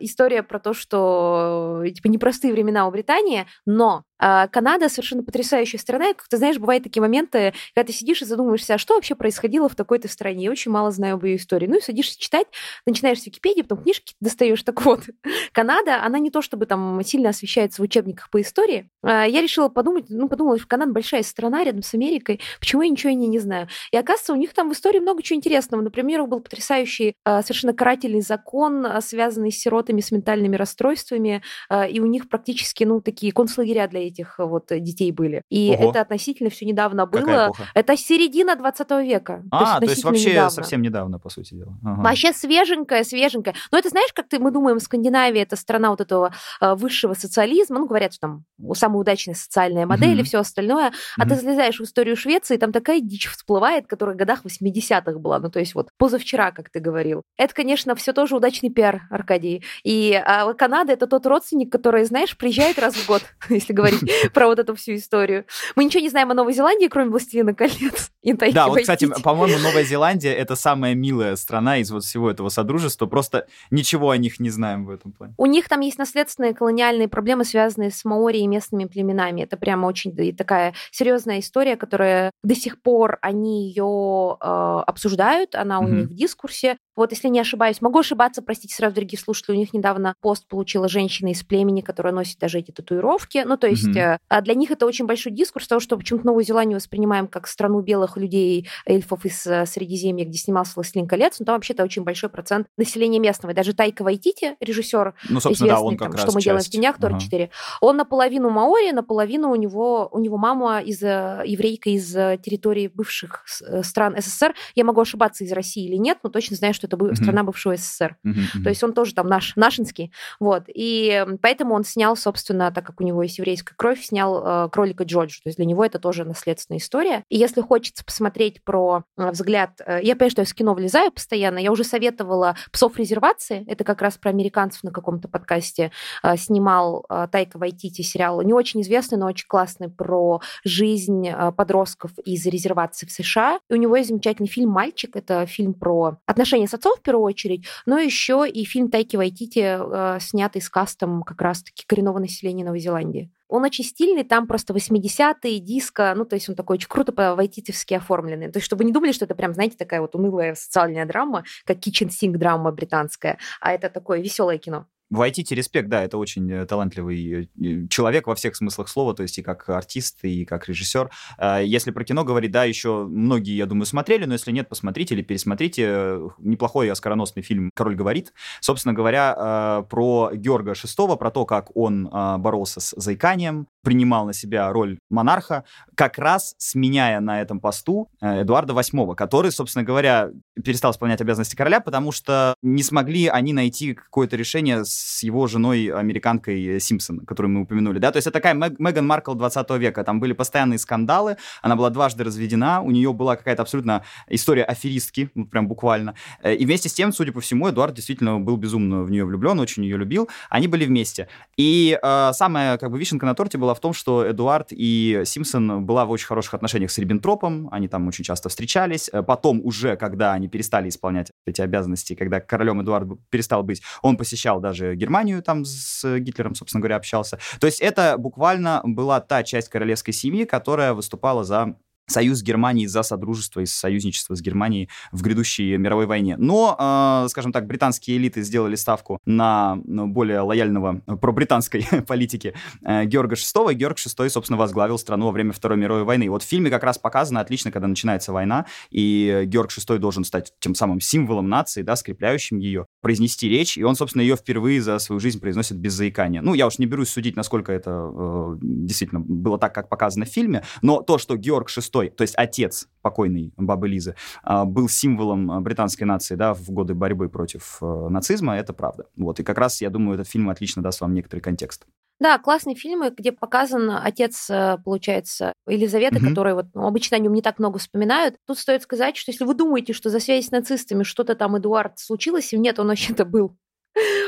[0.00, 6.14] история про то, что типа непростые времена у Британии, но а, Канада совершенно потрясающая страна.
[6.14, 9.68] Как ты знаешь, бывают такие моменты, когда ты сидишь и задумываешься, а что вообще происходило
[9.68, 10.44] в такой-то стране.
[10.44, 11.66] Я очень мало знаю об ее истории.
[11.66, 12.46] Ну и садишься читать,
[12.86, 14.62] начинаешь с Википедии, потом книжки достаешь.
[14.62, 15.02] Так вот,
[15.52, 18.90] Канада, она не то чтобы там сильно освещается в учебниках по истории.
[19.02, 22.40] А, я решила подумать, ну, подумала, что Канада большая страна рядом с Америкой.
[22.58, 23.68] Почему я ничего не, не знаю?
[23.92, 25.82] И оказывается, у них там в истории много чего интересного.
[25.82, 31.42] Например, был потрясающий а, совершенно карательный закон, связанный с сиротами с ментальными расстройствами.
[31.90, 35.42] И у них практически, ну, такие концлагеря для этих вот детей были.
[35.50, 35.90] И Ого.
[35.90, 37.52] это относительно все недавно было.
[37.74, 39.42] Это середина 20 века.
[39.50, 40.50] А, то есть, то есть вообще недавно.
[40.50, 41.78] совсем недавно, по сути дела.
[41.84, 42.02] Ага.
[42.02, 43.54] Вообще свеженькая, свеженькая.
[43.70, 47.78] Но это знаешь, как ты, мы думаем, Скандинавия это страна вот этого э, высшего социализма.
[47.78, 48.44] Ну, говорят, что там
[48.74, 50.20] самая удачная социальная модель mm-hmm.
[50.20, 50.92] и все остальное.
[51.16, 51.28] А mm-hmm.
[51.28, 55.38] ты залезаешь в историю Швеции, там такая дичь всплывает, которая в годах 80-х была.
[55.38, 57.22] Ну, то есть вот позавчера, как ты говорил.
[57.36, 59.62] Это, конечно, все тоже удачный пиар, Аркадий.
[59.84, 63.95] И а Канада это тот родственник, который, знаешь, приезжает раз в год, если говорить
[64.32, 65.44] про вот эту всю историю.
[65.74, 68.10] Мы ничего не знаем о Новой Зеландии, кроме «Властелина колец».
[68.52, 73.06] Да, вот, кстати, по-моему, Новая Зеландия— это самая милая страна из вот всего этого содружества.
[73.06, 75.34] Просто ничего о них не знаем в этом плане.
[75.38, 79.42] У них там есть наследственные колониальные проблемы, связанные с маори и местными племенами.
[79.42, 85.78] Это прямо очень такая серьезная история, которая до сих пор они ее э, обсуждают, она
[85.78, 85.90] у mm-hmm.
[85.92, 86.76] них в дискурсе.
[86.96, 90.88] Вот, если не ошибаюсь, могу ошибаться, простите сразу, дорогие слушатели, у них недавно пост получила
[90.88, 93.44] женщина из племени, которая носит даже эти татуировки.
[93.46, 94.42] Ну, то есть mm-hmm.
[94.42, 98.16] для них это очень большой дискурс того, что почему-то Новую Зеландию воспринимаем как страну белых
[98.16, 103.18] людей, эльфов из Средиземья, где снимался «Властелин колец», но там вообще-то очень большой процент населения
[103.18, 103.52] местного.
[103.52, 106.44] И даже Тайка Вайтити, режиссер, ну, известный, да, он как там, раз что мы часть.
[106.44, 107.20] делаем в тенях, Тор ага.
[107.20, 113.44] 4, он наполовину маори, наполовину у него, у него мама из еврейка из территории бывших
[113.82, 114.54] стран СССР.
[114.74, 117.14] Я могу ошибаться из России или нет, но точно знаю, что это mm-hmm.
[117.14, 118.16] страна бывшего СССР.
[118.24, 118.62] Mm-hmm.
[118.62, 120.12] То есть он тоже там наш, нашинский.
[120.40, 120.64] Вот.
[120.68, 125.04] И поэтому он снял, собственно, так как у него есть еврейская кровь, снял э, кролика
[125.04, 125.40] Джорджа.
[125.42, 127.24] То есть для него это тоже наследственная история.
[127.28, 129.80] И если хочется посмотреть про э, взгляд...
[129.84, 131.58] Э, я понимаю, что я с кино влезаю постоянно.
[131.58, 133.64] Я уже советовала «Псов резервации».
[133.68, 138.42] Это как раз про американцев на каком-то подкасте э, снимал э, Тайка Вайтити сериал.
[138.42, 143.60] Не очень известный, но очень классный про жизнь э, подростков из резервации в США.
[143.68, 145.16] И у него есть замечательный фильм «Мальчик».
[145.16, 149.78] Это фильм про отношения с отцом в первую очередь, но еще и фильм Тайки Вайтити,
[149.78, 153.30] э, снятый с кастом как раз-таки коренного населения Новой Зеландии.
[153.48, 157.94] Он очень стильный, там просто 80-е, диско, ну, то есть он такой очень круто по-вайтитевски
[157.94, 158.50] оформленный.
[158.50, 161.78] То есть чтобы не думали, что это прям, знаете, такая вот унылая социальная драма, как
[161.78, 164.86] kitchen sink драма британская, а это такое веселое кино.
[165.10, 169.38] Вайтити респект, да, это очень э, талантливый э, человек во всех смыслах слова, то есть
[169.38, 171.10] и как артист, и как режиссер.
[171.38, 175.14] А, если про кино говорить, да, еще многие, я думаю, смотрели, но если нет, посмотрите
[175.14, 176.18] или пересмотрите.
[176.38, 178.32] Неплохой оскароносный фильм «Король говорит».
[178.60, 184.26] Собственно говоря, а, про Георга VI, про то, как он а, боролся с заиканием, принимал
[184.26, 185.62] на себя роль монарха,
[185.94, 190.30] как раз сменяя на этом посту э, Эдуарда VIII, который, собственно говоря,
[190.64, 195.86] перестал исполнять обязанности короля, потому что не смогли они найти какое-то решение с его женой,
[195.86, 198.00] американкой Симпсон, которую мы упомянули.
[198.00, 198.10] Да?
[198.10, 200.02] То есть это такая Мэг, Меган Маркл 20 века.
[200.02, 205.30] Там были постоянные скандалы, она была дважды разведена, у нее была какая-то абсолютно история аферистки,
[205.36, 206.16] ну, прям буквально.
[206.42, 209.60] Э, и вместе с тем, судя по всему, Эдуард действительно был безумно в нее влюблен,
[209.60, 210.28] очень ее любил.
[210.50, 211.28] Они были вместе.
[211.56, 215.84] И э, самая как бы вишенка на торте была в том, что Эдуард и Симпсон
[215.86, 219.08] была в очень хороших отношениях с Риббентропом, они там очень часто встречались.
[219.12, 224.16] Э, потом уже, когда они перестали исполнять эти обязанности, когда королем Эдуард перестал быть, он
[224.16, 227.38] посещал даже Германию там с Гитлером, собственно говоря, общался.
[227.60, 231.76] То есть это буквально была та часть королевской семьи, которая выступала за
[232.06, 236.36] союз Германии за содружество и союзничество с Германией в грядущей мировой войне.
[236.38, 243.04] Но, э, скажем так, британские элиты сделали ставку на более лояльного про британской политики э,
[243.04, 246.24] Георга VI, Георг VI, собственно, возглавил страну во время Второй мировой войны.
[246.24, 250.24] И вот в фильме как раз показано отлично, когда начинается война, и Георг VI должен
[250.24, 254.80] стать тем самым символом нации, да, скрепляющим ее, произнести речь, и он, собственно, ее впервые
[254.80, 256.42] за свою жизнь произносит без заикания.
[256.42, 260.28] Ну, я уж не берусь судить, насколько это э, действительно было так, как показано в
[260.28, 265.50] фильме, но то, что Георг VI то есть отец покойной Бабы Лизы, а, был символом
[265.50, 269.06] а, британской нации да, в годы борьбы против э, нацизма, это правда.
[269.16, 269.38] Вот.
[269.38, 271.86] И как раз, я думаю, этот фильм отлично даст вам некоторый контекст.
[272.18, 276.28] Да, классные фильмы, где показан отец, э, получается, Елизаветы, mm-hmm.
[276.28, 278.36] который вот ну, обычно о нем не так много вспоминают.
[278.46, 281.98] Тут стоит сказать, что если вы думаете, что за связь с нацистами что-то там Эдуард
[281.98, 283.56] случилось, нет, он вообще-то был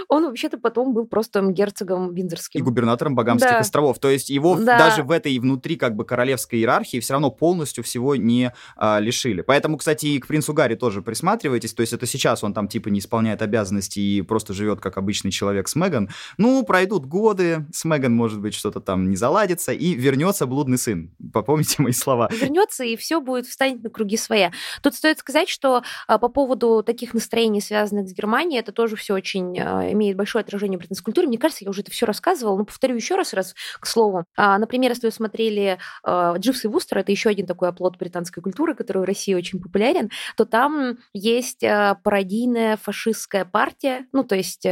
[0.09, 2.61] он вообще-то потом был просто герцогом Виндзорским.
[2.61, 3.59] И губернатором Багамских да.
[3.59, 3.99] островов.
[3.99, 4.79] То есть его да.
[4.79, 9.43] даже в этой внутри как бы королевской иерархии все равно полностью всего не а, лишили.
[9.43, 11.75] Поэтому, кстати, и к принцу Гарри тоже присматривайтесь.
[11.75, 15.31] То есть это сейчас он там типа не исполняет обязанности и просто живет как обычный
[15.31, 16.11] человек с Меган.
[16.37, 21.15] Ну, пройдут годы, с Меган, может быть, что-то там не заладится, и вернется блудный сын.
[21.33, 22.29] Попомните мои слова.
[22.33, 24.53] Вернется, и все будет встанет на круги своя.
[24.83, 29.15] Тут стоит сказать, что а, по поводу таких настроений, связанных с Германией, это тоже все
[29.15, 31.29] очень имеет большое отражение в британской культуре.
[31.29, 34.25] Мне кажется, я уже это все рассказывала, но повторю еще раз, раз к слову.
[34.37, 38.43] А, например, если вы смотрели а, «Дживс и Вустер», это еще один такой оплот британской
[38.43, 44.35] культуры, который в России очень популярен, то там есть а, пародийная фашистская партия, ну, то
[44.35, 44.67] есть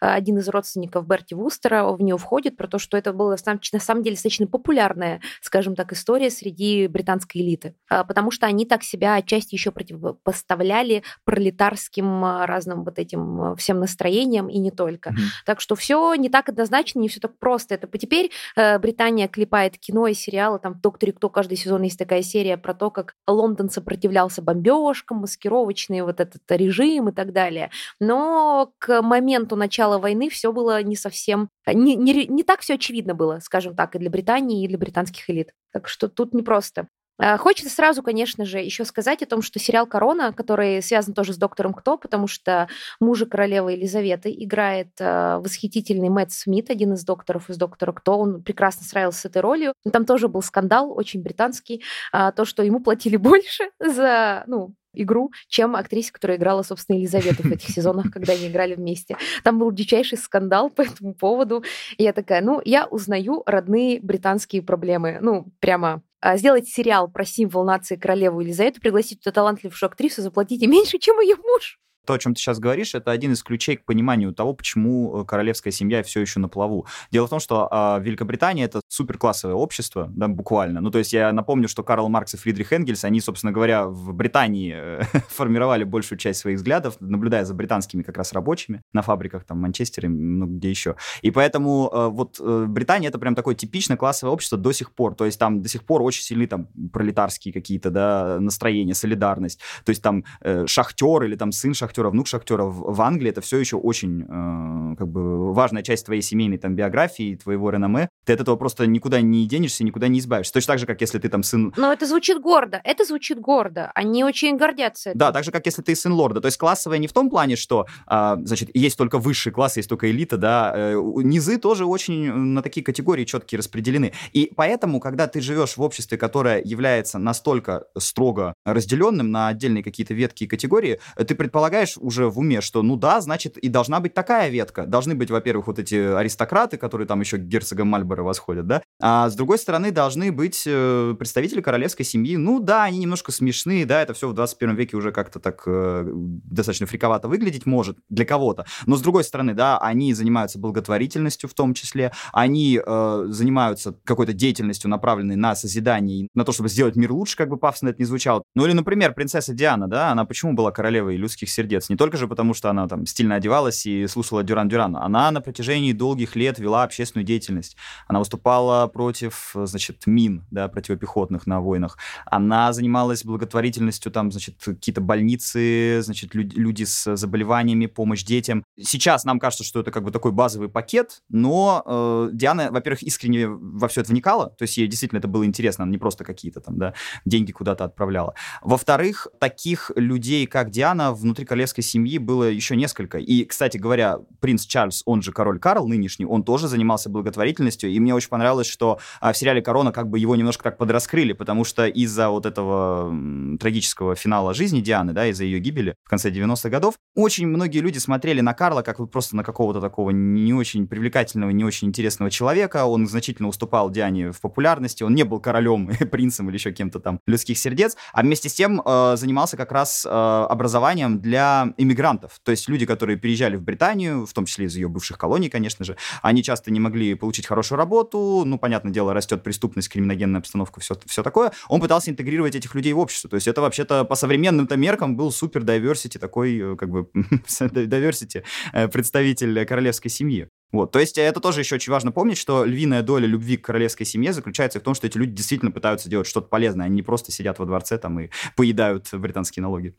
[0.00, 4.02] один из родственников Берти Вустера в нее входит, про то, что это была на самом
[4.02, 9.54] деле достаточно популярная, скажем так, история среди британской элиты, потому что они так себя отчасти
[9.54, 15.10] еще противопоставляли пролетарским разным вот этим всем настроениям и не только.
[15.10, 15.44] Mm-hmm.
[15.44, 17.74] Так что все не так однозначно, не все так просто.
[17.74, 20.58] Это теперь э, Британия клепает кино и сериалы.
[20.58, 25.18] Там в «Докторе Кто» каждый сезон есть такая серия про то, как Лондон сопротивлялся бомбежкам,
[25.18, 27.70] маскировочный вот этот режим и так далее.
[28.00, 31.48] Но к моменту начала войны все было не совсем...
[31.66, 35.28] Не, не, не так все очевидно было, скажем так, и для Британии, и для британских
[35.30, 35.52] элит.
[35.72, 36.88] Так что тут непросто.
[37.18, 41.32] А, хочется сразу, конечно же, еще сказать о том, что сериал «Корона», который связан тоже
[41.32, 42.68] с «Доктором Кто», потому что
[43.00, 48.18] мужа королевы Елизаветы играет э, восхитительный Мэтт Смит, один из докторов из «Доктора Кто».
[48.18, 49.72] Он прекрасно справился с этой ролью.
[49.90, 55.30] Там тоже был скандал, очень британский, э, то, что ему платили больше за, ну, игру,
[55.48, 59.16] чем актрисе, которая играла, собственно, Елизавету в этих сезонах, когда они играли вместе.
[59.44, 61.62] Там был дичайший скандал по этому поводу.
[61.98, 65.18] И я такая, ну, я узнаю родные британские проблемы.
[65.20, 66.00] Ну, прямо а,
[66.36, 71.36] сделать сериал про символ нации королеву Елизавету, пригласить туда талантливую актрису, заплатите меньше, чем ее
[71.36, 75.22] муж то, о чем ты сейчас говоришь, это один из ключей к пониманию того, почему
[75.22, 76.86] э, королевская семья все еще на плаву.
[77.10, 80.80] Дело в том, что э, Великобритания это суперклассовое общество, да, буквально.
[80.80, 84.12] Ну, то есть я напомню, что Карл Маркс и Фридрих Энгельс, они, собственно говоря, в
[84.12, 89.44] Британии э, формировали большую часть своих взглядов, наблюдая за британскими как раз рабочими на фабриках,
[89.44, 90.96] там, Манчестере, ну, где еще.
[91.22, 95.14] И поэтому э, вот э, Британия это прям такое типично классовое общество до сих пор.
[95.14, 99.60] То есть там до сих пор очень сильны там пролетарские какие-то, да, настроения, солидарность.
[99.84, 103.30] То есть там э, шахтер или там сын шахтера шахтера, внук шахтера в, в Англии,
[103.30, 108.08] это все еще очень э, как бы важная часть твоей семейной там биографии, твоего реноме.
[108.24, 110.52] Ты от этого просто никуда не денешься, никуда не избавишься.
[110.52, 111.72] Точно так же, как если ты там сын...
[111.76, 113.90] Но это звучит гордо, это звучит гордо.
[113.94, 115.10] Они очень гордятся.
[115.10, 115.18] Этим.
[115.18, 116.40] Да, так же, как если ты сын лорда.
[116.40, 119.88] То есть классовая не в том плане, что, э, значит, есть только высший класс, есть
[119.88, 120.72] только элита, да.
[120.74, 124.12] Э, низы тоже очень на такие категории четкие распределены.
[124.32, 130.14] И поэтому, когда ты живешь в обществе, которое является настолько строго разделенным на отдельные какие-то
[130.14, 134.00] ветки и категории, ты предполагаешь, понимаешь уже в уме, что ну да, значит, и должна
[134.00, 134.86] быть такая ветка.
[134.86, 139.28] Должны быть, во-первых, вот эти аристократы, которые там еще к герцогам Мальборо восходят, да, а
[139.28, 142.36] с другой стороны должны быть э, представители королевской семьи.
[142.36, 146.04] Ну да, они немножко смешные, да, это все в 21 веке уже как-то так э,
[146.14, 148.66] достаточно фриковато выглядеть может для кого-то.
[148.86, 154.32] Но с другой стороны, да, они занимаются благотворительностью в том числе, они э, занимаются какой-то
[154.32, 158.04] деятельностью, направленной на созидание, на то, чтобы сделать мир лучше, как бы пафосно это не
[158.04, 158.42] звучало.
[158.54, 161.65] Ну или, например, принцесса Диана, да, она почему была королевой людских сердец?
[161.66, 161.90] Молодец.
[161.90, 165.04] Не только же потому, что она там стильно одевалась и слушала Дюран Дюрана.
[165.04, 167.76] Она на протяжении долгих лет вела общественную деятельность.
[168.06, 171.98] Она выступала против, значит, мин, да, противопехотных на войнах.
[172.26, 178.62] Она занималась благотворительностью, там, значит, какие-то больницы, значит, люди, люди с заболеваниями, помощь детям.
[178.80, 183.48] Сейчас нам кажется, что это как бы такой базовый пакет, но э, Диана, во-первых, искренне
[183.48, 186.60] во все это вникала, то есть ей действительно это было интересно, она не просто какие-то
[186.60, 186.94] там, да,
[187.24, 188.34] деньги куда-то отправляла.
[188.62, 193.16] Во-вторых, таких людей, как Диана, внутри королевской семьи было еще несколько.
[193.16, 197.88] И, кстати говоря, принц Чарльз, он же король Карл нынешний, он тоже занимался благотворительностью.
[197.88, 201.32] И мне очень понравилось, что а, в сериале «Корона» как бы его немножко так подраскрыли,
[201.32, 203.10] потому что из-за вот этого
[203.58, 207.96] трагического финала жизни Дианы, да, из-за ее гибели в конце 90-х годов, очень многие люди
[207.96, 212.30] смотрели на Карла как вот просто на какого-то такого не очень привлекательного, не очень интересного
[212.30, 212.84] человека.
[212.84, 217.18] Он значительно уступал Диане в популярности, он не был королем, принцем или еще кем-то там
[217.26, 221.45] людских сердец, а вместе с тем э, занимался как раз э, образованием для
[221.76, 222.40] иммигрантов.
[222.42, 225.84] То есть люди, которые переезжали в Британию, в том числе из ее бывших колоний, конечно
[225.84, 230.80] же, они часто не могли получить хорошую работу, ну, понятное дело, растет преступность, криминогенная обстановка,
[230.80, 231.52] все, все такое.
[231.68, 233.30] Он пытался интегрировать этих людей в общество.
[233.30, 238.44] То есть это вообще-то по современным-то меркам был супер diversity, такой, э, как бы, diversity
[238.72, 240.48] э, представитель королевской семьи.
[240.72, 244.04] Вот, то есть это тоже еще очень важно помнить, что львиная доля любви к королевской
[244.04, 247.30] семье заключается в том, что эти люди действительно пытаются делать что-то полезное, они не просто
[247.30, 249.94] сидят во дворце там и поедают британские налоги.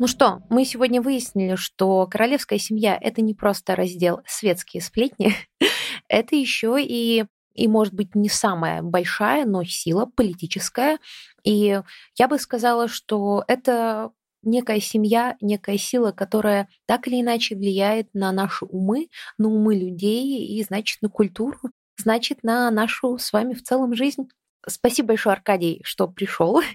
[0.00, 5.34] Ну что, мы сегодня выяснили, что королевская семья— это не просто раздел светские сплетни,
[6.08, 7.24] это еще и
[7.54, 11.00] и, может быть, не самая большая, но сила политическая.
[11.42, 11.82] И
[12.16, 14.12] я бы сказала, что это
[14.44, 20.46] некая семья, некая сила, которая так или иначе влияет на наши умы, на умы людей
[20.46, 21.58] и, значит, на культуру,
[21.96, 24.28] значит, на нашу с вами в целом жизнь.
[24.64, 26.60] Спасибо большое, Аркадий, что пришел.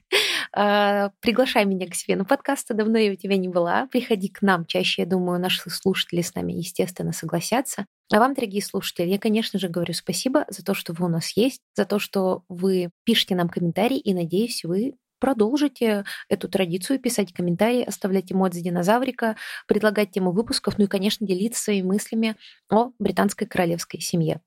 [0.55, 2.75] А, приглашай меня к себе на подкасты.
[2.75, 3.87] Давно я у тебя не была.
[3.87, 5.01] Приходи к нам чаще.
[5.01, 7.87] Я думаю, наши слушатели с нами, естественно, согласятся.
[8.11, 11.35] А вам, дорогие слушатели, я, конечно же, говорю спасибо за то, что вы у нас
[11.35, 17.33] есть, за то, что вы пишете нам комментарии, и, надеюсь, вы продолжите эту традицию, писать
[17.33, 19.37] комментарии, оставлять эмодзи динозаврика,
[19.67, 22.35] предлагать тему выпусков, ну и, конечно, делиться своими мыслями
[22.69, 24.41] о британской королевской семье.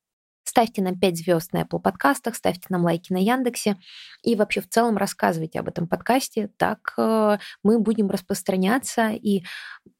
[0.57, 3.77] Ставьте нам 5 звезд на Apple подкастах, ставьте нам лайки на Яндексе
[4.23, 6.49] и вообще в целом рассказывайте об этом подкасте.
[6.57, 9.43] Так э, мы будем распространяться и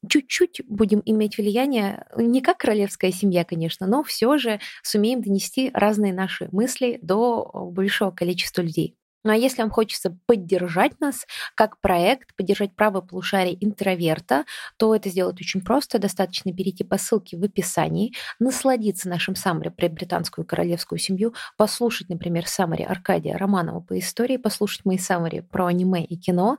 [0.09, 6.15] чуть-чуть будем иметь влияние, не как королевская семья, конечно, но все же сумеем донести разные
[6.15, 8.97] наши мысли до большого количества людей.
[9.27, 14.45] Ну а если вам хочется поддержать нас как проект, поддержать правое полушарие интроверта,
[14.77, 15.99] то это сделать очень просто.
[15.99, 22.47] Достаточно перейти по ссылке в описании, насладиться нашим саммари про британскую королевскую семью, послушать, например,
[22.47, 26.59] саммари Аркадия Романова по истории, послушать мои саммари про аниме и кино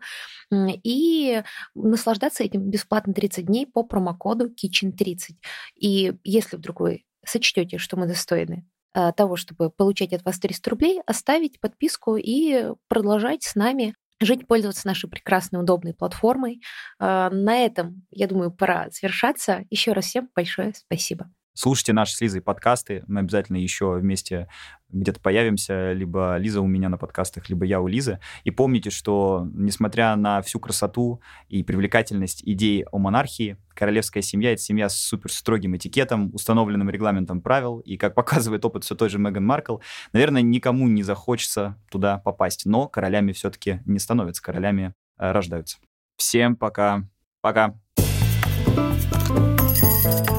[0.51, 1.43] и
[1.73, 5.37] наслаждаться этим бесплатно 30 дней по промокоду Kitchen30.
[5.77, 8.65] И если вдруг вы сочтете, что мы достойны
[9.15, 14.87] того, чтобы получать от вас 300 рублей, оставить подписку и продолжать с нами жить, пользоваться
[14.87, 16.61] нашей прекрасной, удобной платформой.
[16.99, 19.65] Э, на этом, я думаю, пора завершаться.
[19.69, 21.29] Еще раз всем большое спасибо.
[21.59, 23.03] Слушайте наши с Лизой подкасты.
[23.07, 24.47] Мы обязательно еще вместе
[24.89, 25.91] где-то появимся.
[25.91, 28.19] Либо Лиза у меня на подкастах, либо я у Лизы.
[28.43, 34.61] И помните, что несмотря на всю красоту и привлекательность идей о монархии, королевская семья— это
[34.61, 37.79] семья с супер строгим этикетом, установленным регламентом правил.
[37.79, 39.77] И, как показывает опыт все той же Меган Маркл,
[40.13, 42.67] наверное, никому не захочется туда попасть.
[42.67, 45.79] Но королями все-таки не становятся, королями э, рождаются.
[46.17, 47.07] Всем пока.
[47.41, 47.73] Пока.
[50.03, 50.36] thank you